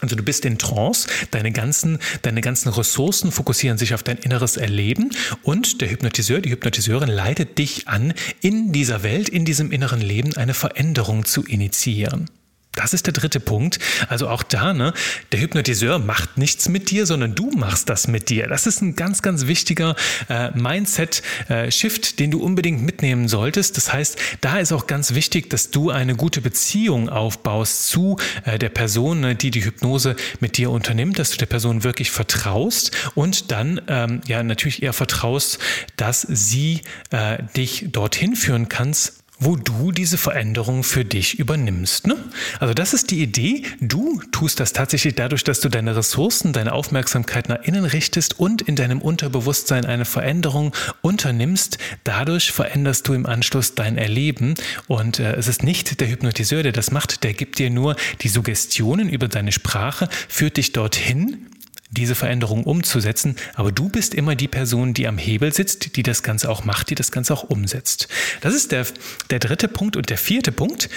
Also 0.01 0.17
du 0.17 0.23
bist 0.23 0.45
in 0.45 0.59
Trance, 0.59 1.09
deine 1.31 1.51
ganzen, 1.51 1.99
deine 2.21 2.43
ganzen 2.43 2.69
Ressourcen 2.69 3.33
fokussieren 3.33 3.79
sich 3.79 3.95
auf 3.95 4.03
dein 4.03 4.19
inneres 4.19 4.59
Erleben 4.59 5.13
und 5.45 5.81
der 5.81 5.89
Hypnotiseur, 5.89 6.41
die 6.41 6.51
Hypnotiseurin 6.51 7.09
leitet 7.09 7.57
dich 7.57 7.89
an, 7.89 8.13
in 8.43 8.71
dieser 8.71 9.03
Welt, 9.03 9.31
in 9.31 9.47
diesem 9.47 9.73
inneren 9.73 10.03
Leben 10.03 10.37
eine 10.37 10.53
Veränderung 10.53 11.25
zu 11.25 11.43
initiieren. 11.43 12.29
Das 12.77 12.95
ist 12.95 13.07
der 13.07 13.13
dritte 13.13 13.41
Punkt. 13.41 13.81
Also 14.09 14.29
auch 14.29 14.45
da, 14.45 14.73
ne, 14.73 14.95
der 15.33 15.41
Hypnotiseur 15.41 15.99
macht 15.99 16.39
nichts 16.39 16.69
mit 16.69 16.91
dir, 16.91 17.05
sondern 17.05 17.35
du 17.35 17.51
machst 17.51 17.91
das 17.91 18.07
mit 18.07 18.29
dir. 18.29 18.47
Das 18.47 18.67
ist 18.67 18.81
ein 18.81 18.95
ganz, 18.95 19.23
ganz 19.23 19.47
wichtiger 19.47 19.97
äh, 20.29 20.51
Mindset-Shift, 20.57 22.13
äh, 22.13 22.17
den 22.17 22.31
du 22.31 22.41
unbedingt 22.41 22.83
mitnehmen 22.83 23.27
solltest. 23.27 23.77
Das 23.77 23.93
heißt, 23.93 24.17
da 24.41 24.59
ist 24.59 24.73
auch 24.73 24.87
ganz 24.87 25.15
wichtig, 25.15 25.51
dass 25.51 25.71
du 25.71 25.91
eine 25.91 26.15
gute 26.15 26.41
Beziehung 26.41 27.09
aufbaust 27.09 27.89
zu 27.89 28.19
äh, 28.45 28.57
der 28.57 28.69
Person, 28.69 29.21
ne, 29.21 29.35
die 29.35 29.51
die 29.51 29.65
Hypnose 29.65 30.15
mit 30.39 30.57
dir 30.57 30.71
unternimmt, 30.71 31.19
dass 31.19 31.31
du 31.31 31.39
der 31.39 31.47
Person 31.47 31.83
wirklich 31.83 32.13
vertraust 32.13 32.93
und 33.17 33.51
dann 33.51 33.81
ähm, 33.89 34.21
ja 34.27 34.45
natürlich 34.45 34.85
eher 34.85 34.93
vertraust, 34.93 35.59
dass 35.97 36.23
sie 36.23 36.83
äh, 37.11 37.43
dich 37.57 37.87
dorthin 37.91 38.37
führen 38.37 38.69
kannst, 38.69 39.20
wo 39.41 39.57
du 39.57 39.91
diese 39.91 40.19
Veränderung 40.19 40.85
für 40.85 41.05
dich 41.05 41.39
übernimmst. 41.39 42.07
Ne? 42.07 42.17
Also 42.61 42.75
das 42.75 42.93
ist 42.93 43.11
die 43.11 43.23
Idee. 43.23 43.65
Du 43.81 44.21
tust 44.31 44.61
das 44.61 44.73
tatsächlich 44.73 45.15
dadurch, 45.15 45.43
dass 45.45 45.61
du 45.61 45.69
deine 45.71 45.97
Ressourcen, 45.97 46.53
deine 46.53 46.73
Aufmerksamkeit 46.73 47.49
nach 47.49 47.63
innen 47.63 47.87
richtest 47.87 48.39
und 48.39 48.63
in 48.63 48.77
deinem 48.77 49.01
Unterbewusstsein 49.01 49.87
eine 49.87 50.05
Veränderung 50.05 50.75
unternimmst. 51.01 51.79
Dadurch 52.05 52.53
veränderst 52.53 53.09
du 53.09 53.15
im 53.15 53.27
Anschluss 53.27 53.75
dein 53.75 53.97
Erleben. 53.97 54.55
Und 54.87 55.19
äh, 55.19 55.35
es 55.35 55.49
ist 55.49 55.63
nicht 55.63 56.01
der 56.01 56.09
Hypnotiseur, 56.09 56.63
der 56.63 56.73
das 56.73 56.91
macht, 56.91 57.25
der 57.25 57.33
gibt 57.33 57.59
dir 57.59 57.71
nur 57.71 57.97
die 58.21 58.29
Suggestionen 58.29 59.09
über 59.09 59.29
deine 59.29 59.53
Sprache, 59.53 60.09
führt 60.29 60.59
dich 60.59 60.73
dorthin, 60.73 61.50
diese 61.91 62.15
Veränderung 62.15 62.65
umzusetzen, 62.65 63.37
aber 63.55 63.73
du 63.73 63.89
bist 63.89 64.15
immer 64.15 64.37
die 64.37 64.49
Person, 64.49 64.95
die 64.95 65.09
am 65.09 65.19
Hebel 65.19 65.53
sitzt, 65.53 65.97
die 65.97 66.03
das 66.03 66.23
Ganze 66.23 66.49
auch 66.49 66.65
macht, 66.65 66.91
die 66.91 66.95
das 66.95 67.11
Ganze 67.11 67.35
auch 67.35 67.43
umsetzt. 67.43 68.09
Das 68.41 68.55
ist 68.55 68.73
der, 68.73 68.87
der 69.31 69.41
dritte 69.41 69.69
Punkt 69.69 69.97
und 69.97 70.09
der 70.09 70.19
vierte 70.19 70.53
Punkt. 70.53 70.89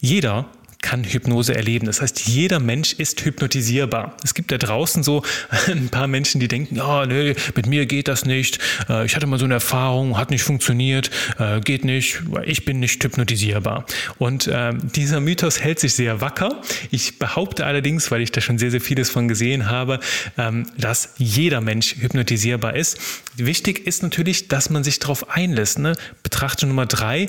Jeder 0.00 0.50
kann 0.84 1.02
Hypnose 1.02 1.54
erleben. 1.54 1.86
Das 1.86 2.02
heißt, 2.02 2.28
jeder 2.28 2.60
Mensch 2.60 2.92
ist 2.92 3.24
hypnotisierbar. 3.24 4.18
Es 4.22 4.34
gibt 4.34 4.52
da 4.52 4.58
draußen 4.58 5.02
so 5.02 5.22
ein 5.66 5.88
paar 5.88 6.06
Menschen, 6.06 6.40
die 6.40 6.46
denken, 6.46 6.76
ja, 6.76 7.06
nee, 7.06 7.34
mit 7.56 7.66
mir 7.66 7.86
geht 7.86 8.06
das 8.06 8.26
nicht. 8.26 8.58
Äh, 8.90 9.06
ich 9.06 9.16
hatte 9.16 9.26
mal 9.26 9.38
so 9.38 9.46
eine 9.46 9.54
Erfahrung, 9.54 10.18
hat 10.18 10.30
nicht 10.30 10.42
funktioniert, 10.42 11.10
äh, 11.38 11.60
geht 11.60 11.86
nicht, 11.86 12.20
ich 12.44 12.66
bin 12.66 12.80
nicht 12.80 13.02
hypnotisierbar. 13.02 13.86
Und 14.18 14.46
äh, 14.46 14.74
dieser 14.74 15.20
Mythos 15.20 15.58
hält 15.58 15.80
sich 15.80 15.94
sehr 15.94 16.20
wacker. 16.20 16.60
Ich 16.90 17.18
behaupte 17.18 17.64
allerdings, 17.64 18.10
weil 18.10 18.20
ich 18.20 18.30
da 18.30 18.42
schon 18.42 18.58
sehr, 18.58 18.70
sehr 18.70 18.82
vieles 18.82 19.08
von 19.08 19.26
gesehen 19.26 19.70
habe, 19.70 20.00
ähm, 20.36 20.66
dass 20.76 21.14
jeder 21.16 21.62
Mensch 21.62 21.96
hypnotisierbar 21.98 22.76
ist. 22.76 22.98
Wichtig 23.36 23.86
ist 23.86 24.02
natürlich, 24.02 24.48
dass 24.48 24.68
man 24.68 24.84
sich 24.84 24.98
darauf 24.98 25.30
einlässt. 25.30 25.78
Ne? 25.78 25.96
Betrachte 26.22 26.66
Nummer 26.66 26.86
drei, 26.86 27.28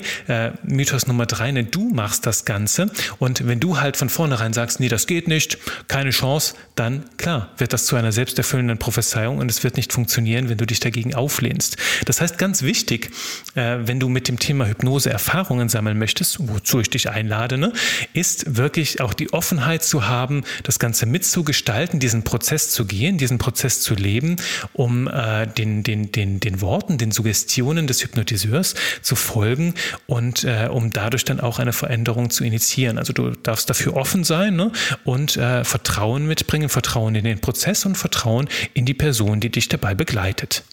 Mythos 0.62 1.06
Nummer 1.06 1.26
drei, 1.26 1.50
ne? 1.52 1.64
du 1.64 1.88
machst 1.88 2.26
das 2.26 2.44
Ganze 2.44 2.90
und 3.18 3.45
wenn 3.48 3.60
du 3.60 3.80
halt 3.80 3.96
von 3.96 4.08
vornherein 4.08 4.52
sagst, 4.52 4.80
nee, 4.80 4.88
das 4.88 5.06
geht 5.06 5.28
nicht, 5.28 5.58
keine 5.88 6.10
Chance, 6.10 6.54
dann 6.74 7.04
klar, 7.16 7.50
wird 7.58 7.72
das 7.72 7.86
zu 7.86 7.96
einer 7.96 8.12
selbsterfüllenden 8.12 8.78
Prophezeiung 8.78 9.38
und 9.38 9.50
es 9.50 9.64
wird 9.64 9.76
nicht 9.76 9.92
funktionieren, 9.92 10.48
wenn 10.48 10.58
du 10.58 10.66
dich 10.66 10.80
dagegen 10.80 11.14
auflehnst. 11.14 11.76
Das 12.04 12.20
heißt, 12.20 12.38
ganz 12.38 12.62
wichtig, 12.62 13.10
äh, 13.54 13.78
wenn 13.80 14.00
du 14.00 14.08
mit 14.08 14.28
dem 14.28 14.38
Thema 14.38 14.66
Hypnose 14.66 15.10
Erfahrungen 15.10 15.68
sammeln 15.68 15.98
möchtest, 15.98 16.48
wozu 16.48 16.80
ich 16.80 16.90
dich 16.90 17.10
einlade, 17.10 17.58
ne, 17.58 17.72
ist 18.12 18.56
wirklich 18.56 19.00
auch 19.00 19.14
die 19.14 19.32
Offenheit 19.32 19.84
zu 19.84 20.06
haben, 20.08 20.44
das 20.62 20.78
Ganze 20.78 21.06
mitzugestalten, 21.06 22.00
diesen 22.00 22.24
Prozess 22.24 22.70
zu 22.70 22.84
gehen, 22.84 23.18
diesen 23.18 23.38
Prozess 23.38 23.80
zu 23.80 23.94
leben, 23.94 24.36
um 24.72 25.08
äh, 25.08 25.46
den, 25.46 25.82
den, 25.82 26.12
den, 26.12 26.40
den 26.40 26.60
Worten, 26.60 26.98
den 26.98 27.10
Suggestionen 27.10 27.86
des 27.86 28.02
Hypnotiseurs 28.02 28.74
zu 29.02 29.16
folgen 29.16 29.74
und 30.06 30.44
äh, 30.44 30.68
um 30.70 30.90
dadurch 30.90 31.24
dann 31.24 31.40
auch 31.40 31.58
eine 31.58 31.72
Veränderung 31.72 32.30
zu 32.30 32.44
initiieren. 32.44 32.98
Also 32.98 33.12
du 33.12 33.32
darfst 33.42 33.70
dafür 33.70 33.94
offen 33.94 34.24
sein 34.24 34.56
ne? 34.56 34.72
und 35.04 35.36
äh, 35.36 35.64
Vertrauen 35.64 36.26
mitbringen, 36.26 36.68
Vertrauen 36.68 37.14
in 37.14 37.24
den 37.24 37.40
Prozess 37.40 37.86
und 37.86 37.96
Vertrauen 37.96 38.48
in 38.74 38.84
die 38.84 38.94
Person, 38.94 39.40
die 39.40 39.50
dich 39.50 39.68
dabei 39.68 39.94
begleitet. 39.94 40.64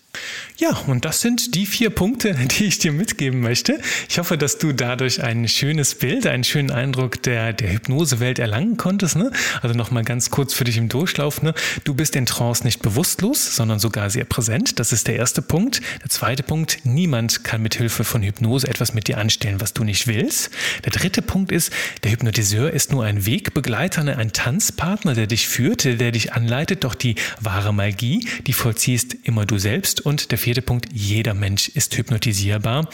Ja, 0.57 0.77
und 0.87 1.03
das 1.03 1.19
sind 1.19 1.55
die 1.55 1.65
vier 1.65 1.89
Punkte, 1.89 2.33
die 2.57 2.65
ich 2.65 2.79
dir 2.79 2.91
mitgeben 2.91 3.41
möchte. 3.41 3.79
Ich 4.07 4.19
hoffe, 4.19 4.37
dass 4.37 4.59
du 4.59 4.71
dadurch 4.71 5.21
ein 5.21 5.47
schönes 5.47 5.95
Bild, 5.95 6.27
einen 6.27 6.43
schönen 6.43 6.71
Eindruck 6.71 7.21
der, 7.23 7.53
der 7.53 7.73
Hypnosewelt 7.73 8.39
erlangen 8.39 8.77
konntest. 8.77 9.15
Ne? 9.15 9.31
Also 9.61 9.75
nochmal 9.75 10.03
ganz 10.03 10.29
kurz 10.29 10.53
für 10.53 10.63
dich 10.63 10.77
im 10.77 10.89
Durchlauf. 10.89 11.41
Ne? 11.41 11.53
Du 11.83 11.93
bist 11.95 12.15
in 12.15 12.25
Trance 12.25 12.63
nicht 12.63 12.81
bewusstlos, 12.81 13.55
sondern 13.55 13.79
sogar 13.79 14.09
sehr 14.09 14.25
präsent. 14.25 14.79
Das 14.79 14.93
ist 14.93 15.07
der 15.07 15.15
erste 15.15 15.41
Punkt. 15.41 15.81
Der 16.01 16.09
zweite 16.09 16.43
Punkt, 16.43 16.79
niemand 16.83 17.43
kann 17.43 17.61
mit 17.61 17.75
Hilfe 17.75 18.03
von 18.03 18.21
Hypnose 18.21 18.67
etwas 18.67 18.93
mit 18.93 19.07
dir 19.07 19.17
anstellen, 19.17 19.59
was 19.59 19.73
du 19.73 19.83
nicht 19.83 20.07
willst. 20.07 20.51
Der 20.85 20.91
dritte 20.91 21.21
Punkt 21.21 21.51
ist, 21.51 21.73
der 22.03 22.11
Hypnotiseur 22.11 22.71
ist 22.71 22.91
nur 22.91 23.03
ein 23.03 23.25
Wegbegleiter, 23.25 24.03
ne? 24.03 24.17
ein 24.17 24.31
Tanzpartner, 24.31 25.15
der 25.15 25.27
dich 25.27 25.47
führt, 25.47 25.83
der 25.83 26.11
dich 26.11 26.33
anleitet. 26.33 26.83
Doch 26.83 26.95
die 26.95 27.15
wahre 27.41 27.73
Magie, 27.73 28.27
die 28.45 28.53
vollziehst 28.53 29.17
immer 29.23 29.45
du 29.45 29.57
selbst 29.57 30.02
und 30.03 30.31
der 30.31 30.37
vierte 30.37 30.61
Punkt, 30.61 30.87
jeder 30.91 31.33
Mensch 31.33 31.69
ist 31.69 31.95
hypnotisierbar. 31.97 32.89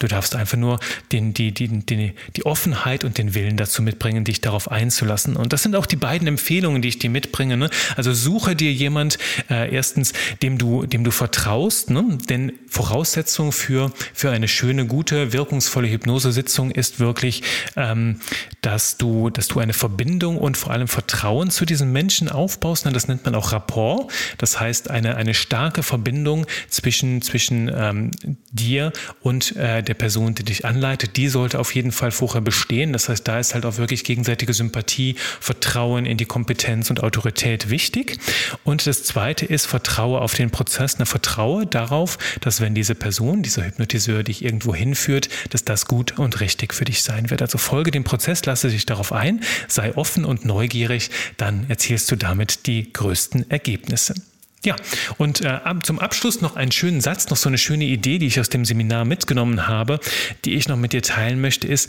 Du 0.00 0.08
darfst 0.08 0.34
einfach 0.34 0.56
nur 0.56 0.80
den, 1.12 1.34
die, 1.34 1.52
die, 1.52 1.68
die, 1.68 2.14
die 2.34 2.46
Offenheit 2.46 3.04
und 3.04 3.18
den 3.18 3.34
Willen 3.34 3.58
dazu 3.58 3.82
mitbringen, 3.82 4.24
dich 4.24 4.40
darauf 4.40 4.70
einzulassen. 4.70 5.36
Und 5.36 5.52
das 5.52 5.62
sind 5.62 5.76
auch 5.76 5.84
die 5.84 5.96
beiden 5.96 6.26
Empfehlungen, 6.26 6.80
die 6.80 6.88
ich 6.88 6.98
dir 6.98 7.10
mitbringe. 7.10 7.58
Ne? 7.58 7.68
Also 7.96 8.14
suche 8.14 8.56
dir 8.56 8.72
jemand, 8.72 9.18
äh, 9.50 9.70
erstens, 9.72 10.14
dem 10.42 10.56
du, 10.56 10.86
dem 10.86 11.04
du 11.04 11.10
vertraust, 11.10 11.90
ne? 11.90 12.16
denn 12.30 12.52
Voraussetzung 12.66 13.52
für, 13.52 13.92
für 14.14 14.30
eine 14.30 14.48
schöne, 14.48 14.86
gute, 14.86 15.34
wirkungsvolle 15.34 15.90
Hypnosesitzung 15.90 16.70
ist 16.70 16.98
wirklich, 16.98 17.42
ähm, 17.76 18.20
dass, 18.60 18.96
du, 18.96 19.30
dass 19.30 19.48
du 19.48 19.60
eine 19.60 19.72
Verbindung 19.72 20.38
und 20.38 20.56
vor 20.56 20.72
allem 20.72 20.88
Vertrauen 20.88 21.50
zu 21.50 21.64
diesem 21.64 21.92
Menschen 21.92 22.28
aufbaust. 22.28 22.86
Das 22.90 23.08
nennt 23.08 23.24
man 23.24 23.34
auch 23.34 23.52
Rapport. 23.52 24.10
Das 24.38 24.60
heißt, 24.60 24.90
eine, 24.90 25.16
eine 25.16 25.34
starke 25.34 25.82
Verbindung 25.82 26.46
zwischen, 26.68 27.22
zwischen 27.22 27.70
ähm, 27.74 28.10
dir 28.52 28.92
und 29.20 29.56
äh, 29.56 29.82
der 29.82 29.94
Person, 29.94 30.34
die 30.34 30.44
dich 30.44 30.64
anleitet, 30.64 31.16
die 31.16 31.28
sollte 31.28 31.58
auf 31.58 31.74
jeden 31.74 31.92
Fall 31.92 32.10
vorher 32.10 32.40
bestehen. 32.40 32.92
Das 32.92 33.08
heißt, 33.08 33.26
da 33.26 33.38
ist 33.38 33.54
halt 33.54 33.64
auch 33.64 33.78
wirklich 33.78 34.04
gegenseitige 34.04 34.52
Sympathie, 34.52 35.16
Vertrauen 35.40 36.06
in 36.06 36.16
die 36.16 36.26
Kompetenz 36.26 36.90
und 36.90 37.02
Autorität 37.02 37.70
wichtig. 37.70 38.18
Und 38.64 38.86
das 38.86 39.04
zweite 39.04 39.46
ist, 39.46 39.66
vertraue 39.66 40.20
auf 40.20 40.34
den 40.34 40.50
Prozess. 40.50 40.98
Ne, 40.98 41.06
vertraue 41.06 41.66
darauf, 41.66 42.18
dass 42.40 42.60
wenn 42.60 42.74
diese 42.74 42.94
Person, 42.94 43.42
dieser 43.42 43.64
Hypnotiseur 43.64 44.22
dich 44.22 44.44
irgendwo 44.44 44.74
hinführt, 44.74 45.28
dass 45.50 45.64
das 45.64 45.86
gut 45.86 46.18
und 46.18 46.40
richtig 46.40 46.74
für 46.74 46.84
dich 46.84 47.02
sein 47.02 47.30
wird. 47.30 47.42
Also 47.42 47.58
folge 47.58 47.90
dem 47.90 48.04
Prozess, 48.04 48.42
lasse 48.50 48.68
dich 48.68 48.84
darauf 48.84 49.12
ein, 49.12 49.40
sei 49.68 49.96
offen 49.96 50.24
und 50.24 50.44
neugierig, 50.44 51.10
dann 51.36 51.66
erzielst 51.68 52.10
du 52.10 52.16
damit 52.16 52.66
die 52.66 52.92
größten 52.92 53.48
Ergebnisse. 53.48 54.14
Ja, 54.64 54.76
und 55.16 55.40
äh, 55.40 55.58
zum 55.84 56.00
Abschluss 56.00 56.42
noch 56.42 56.56
einen 56.56 56.72
schönen 56.72 57.00
Satz, 57.00 57.30
noch 57.30 57.36
so 57.38 57.48
eine 57.48 57.56
schöne 57.56 57.84
Idee, 57.84 58.18
die 58.18 58.26
ich 58.26 58.40
aus 58.40 58.50
dem 58.50 58.66
Seminar 58.66 59.06
mitgenommen 59.06 59.68
habe, 59.68 60.00
die 60.44 60.54
ich 60.54 60.68
noch 60.68 60.76
mit 60.76 60.92
dir 60.92 61.00
teilen 61.00 61.40
möchte, 61.40 61.66
ist, 61.66 61.88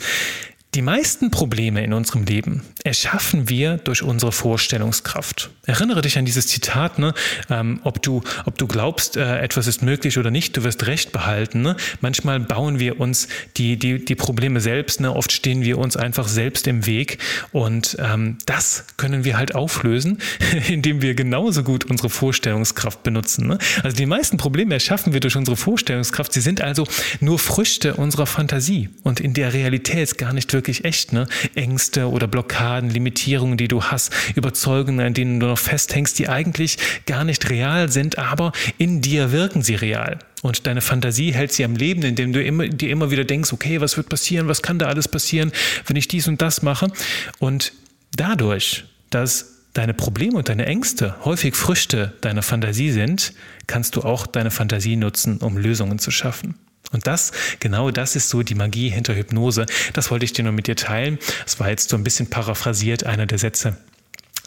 die 0.74 0.80
meisten 0.80 1.30
Probleme 1.30 1.84
in 1.84 1.92
unserem 1.92 2.24
Leben 2.24 2.62
erschaffen 2.82 3.50
wir 3.50 3.76
durch 3.76 4.02
unsere 4.02 4.32
Vorstellungskraft. 4.32 5.50
Erinnere 5.66 6.00
dich 6.00 6.16
an 6.16 6.24
dieses 6.24 6.46
Zitat, 6.46 6.98
ne? 6.98 7.12
Ähm, 7.50 7.80
ob, 7.84 8.00
du, 8.00 8.22
ob 8.46 8.56
du 8.56 8.66
glaubst, 8.66 9.18
äh, 9.18 9.38
etwas 9.40 9.66
ist 9.66 9.82
möglich 9.82 10.16
oder 10.16 10.30
nicht, 10.30 10.56
du 10.56 10.64
wirst 10.64 10.86
Recht 10.86 11.12
behalten. 11.12 11.60
Ne? 11.60 11.76
Manchmal 12.00 12.40
bauen 12.40 12.78
wir 12.78 13.00
uns 13.00 13.28
die, 13.58 13.78
die, 13.78 14.02
die 14.02 14.14
Probleme 14.14 14.60
selbst, 14.60 15.02
ne? 15.02 15.14
oft 15.14 15.30
stehen 15.30 15.60
wir 15.60 15.76
uns 15.76 15.98
einfach 15.98 16.26
selbst 16.26 16.66
im 16.66 16.86
Weg 16.86 17.18
und 17.52 17.98
ähm, 18.00 18.38
das 18.46 18.86
können 18.96 19.24
wir 19.24 19.36
halt 19.36 19.54
auflösen, 19.54 20.18
indem 20.68 21.02
wir 21.02 21.14
genauso 21.14 21.64
gut 21.64 21.84
unsere 21.84 22.08
Vorstellungskraft 22.08 23.02
benutzen. 23.02 23.46
Ne? 23.46 23.58
Also 23.82 23.94
die 23.94 24.06
meisten 24.06 24.38
Probleme 24.38 24.72
erschaffen 24.72 25.12
wir 25.12 25.20
durch 25.20 25.36
unsere 25.36 25.58
Vorstellungskraft, 25.58 26.32
sie 26.32 26.40
sind 26.40 26.62
also 26.62 26.86
nur 27.20 27.38
Früchte 27.38 27.94
unserer 27.94 28.26
Fantasie 28.26 28.88
und 29.02 29.20
in 29.20 29.34
der 29.34 29.52
Realität 29.52 30.16
gar 30.16 30.32
nicht 30.32 30.52
wirklich 30.52 30.61
wirklich 30.62 30.84
echt, 30.84 31.12
ne? 31.12 31.26
Ängste 31.56 32.08
oder 32.08 32.28
Blockaden, 32.28 32.88
Limitierungen, 32.88 33.56
die 33.56 33.66
du 33.66 33.82
hast, 33.82 34.12
Überzeugungen, 34.36 35.04
an 35.04 35.12
denen 35.12 35.40
du 35.40 35.46
noch 35.46 35.58
festhängst, 35.58 36.18
die 36.20 36.28
eigentlich 36.28 36.78
gar 37.06 37.24
nicht 37.24 37.50
real 37.50 37.90
sind, 37.90 38.16
aber 38.16 38.52
in 38.78 39.00
dir 39.00 39.32
wirken 39.32 39.62
sie 39.62 39.74
real. 39.74 40.18
Und 40.42 40.66
deine 40.68 40.80
Fantasie 40.80 41.32
hält 41.32 41.52
sie 41.52 41.64
am 41.64 41.74
Leben, 41.74 42.02
indem 42.02 42.32
du 42.32 42.42
immer, 42.42 42.68
dir 42.68 42.90
immer 42.90 43.10
wieder 43.10 43.24
denkst, 43.24 43.52
okay, 43.52 43.80
was 43.80 43.96
wird 43.96 44.08
passieren, 44.08 44.46
was 44.46 44.62
kann 44.62 44.78
da 44.78 44.86
alles 44.86 45.08
passieren, 45.08 45.50
wenn 45.86 45.96
ich 45.96 46.06
dies 46.06 46.28
und 46.28 46.40
das 46.40 46.62
mache. 46.62 46.92
Und 47.40 47.72
dadurch, 48.16 48.84
dass 49.10 49.62
deine 49.72 49.94
Probleme 49.94 50.36
und 50.36 50.48
deine 50.48 50.66
Ängste 50.66 51.16
häufig 51.24 51.56
Früchte 51.56 52.12
deiner 52.20 52.42
Fantasie 52.42 52.90
sind, 52.90 53.32
kannst 53.66 53.96
du 53.96 54.02
auch 54.02 54.26
deine 54.26 54.50
Fantasie 54.50 54.96
nutzen, 54.96 55.38
um 55.38 55.56
Lösungen 55.56 55.98
zu 55.98 56.10
schaffen. 56.10 56.54
Und 56.92 57.06
das, 57.06 57.32
genau 57.58 57.90
das 57.90 58.16
ist 58.16 58.28
so 58.28 58.42
die 58.42 58.54
Magie 58.54 58.90
hinter 58.90 59.14
Hypnose. 59.14 59.66
Das 59.92 60.10
wollte 60.10 60.24
ich 60.24 60.32
dir 60.32 60.44
nur 60.44 60.52
mit 60.52 60.66
dir 60.66 60.76
teilen. 60.76 61.18
Das 61.44 61.58
war 61.58 61.70
jetzt 61.70 61.88
so 61.88 61.96
ein 61.96 62.04
bisschen 62.04 62.28
paraphrasiert, 62.28 63.04
einer 63.04 63.26
der 63.26 63.38
Sätze 63.38 63.76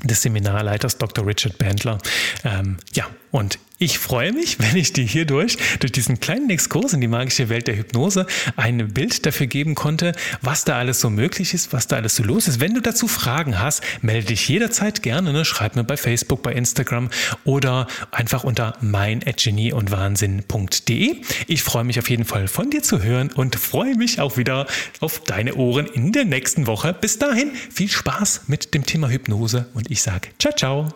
des 0.03 0.21
Seminarleiters 0.21 0.97
Dr. 0.97 1.25
Richard 1.25 1.57
Bandler. 1.57 1.97
Ähm, 2.43 2.77
ja, 2.93 3.07
und 3.35 3.59
ich 3.79 3.99
freue 3.99 4.31
mich, 4.31 4.59
wenn 4.59 4.77
ich 4.77 4.93
dir 4.93 5.03
hierdurch, 5.03 5.57
durch 5.81 5.91
diesen 5.91 6.21
kleinen 6.21 6.49
Exkurs 6.49 6.93
in 6.93 7.01
die 7.01 7.09
magische 7.09 7.49
Welt 7.49 7.67
der 7.67 7.75
Hypnose, 7.75 8.25
ein 8.55 8.93
Bild 8.93 9.25
dafür 9.25 9.47
geben 9.47 9.75
konnte, 9.75 10.13
was 10.41 10.63
da 10.63 10.77
alles 10.77 11.01
so 11.01 11.09
möglich 11.09 11.53
ist, 11.53 11.73
was 11.73 11.87
da 11.87 11.97
alles 11.97 12.15
so 12.15 12.23
los 12.23 12.47
ist. 12.47 12.61
Wenn 12.61 12.73
du 12.73 12.79
dazu 12.79 13.09
Fragen 13.09 13.59
hast, 13.59 13.83
melde 14.01 14.27
dich 14.27 14.47
jederzeit 14.47 15.03
gerne. 15.03 15.33
Ne? 15.33 15.43
Schreib 15.43 15.75
mir 15.75 15.83
bei 15.83 15.97
Facebook, 15.97 16.43
bei 16.43 16.53
Instagram 16.53 17.09
oder 17.43 17.87
einfach 18.11 18.45
unter 18.45 18.77
mein@genieundwahnsinn.de. 18.79 21.17
Ich 21.47 21.61
freue 21.61 21.83
mich 21.83 21.99
auf 21.99 22.09
jeden 22.09 22.23
Fall 22.23 22.47
von 22.47 22.69
dir 22.69 22.83
zu 22.83 23.03
hören 23.03 23.33
und 23.33 23.57
freue 23.57 23.95
mich 23.95 24.21
auch 24.21 24.37
wieder 24.37 24.65
auf 25.01 25.23
deine 25.25 25.55
Ohren 25.55 25.87
in 25.87 26.13
der 26.13 26.23
nächsten 26.23 26.67
Woche. 26.67 26.93
Bis 26.93 27.19
dahin 27.19 27.51
viel 27.53 27.89
Spaß 27.89 28.43
mit 28.47 28.73
dem 28.73 28.85
Thema 28.85 29.09
Hypnose 29.09 29.65
und 29.73 29.91
ich 29.91 30.01
sage 30.01 30.29
ciao, 30.39 30.55
ciao. 30.55 30.87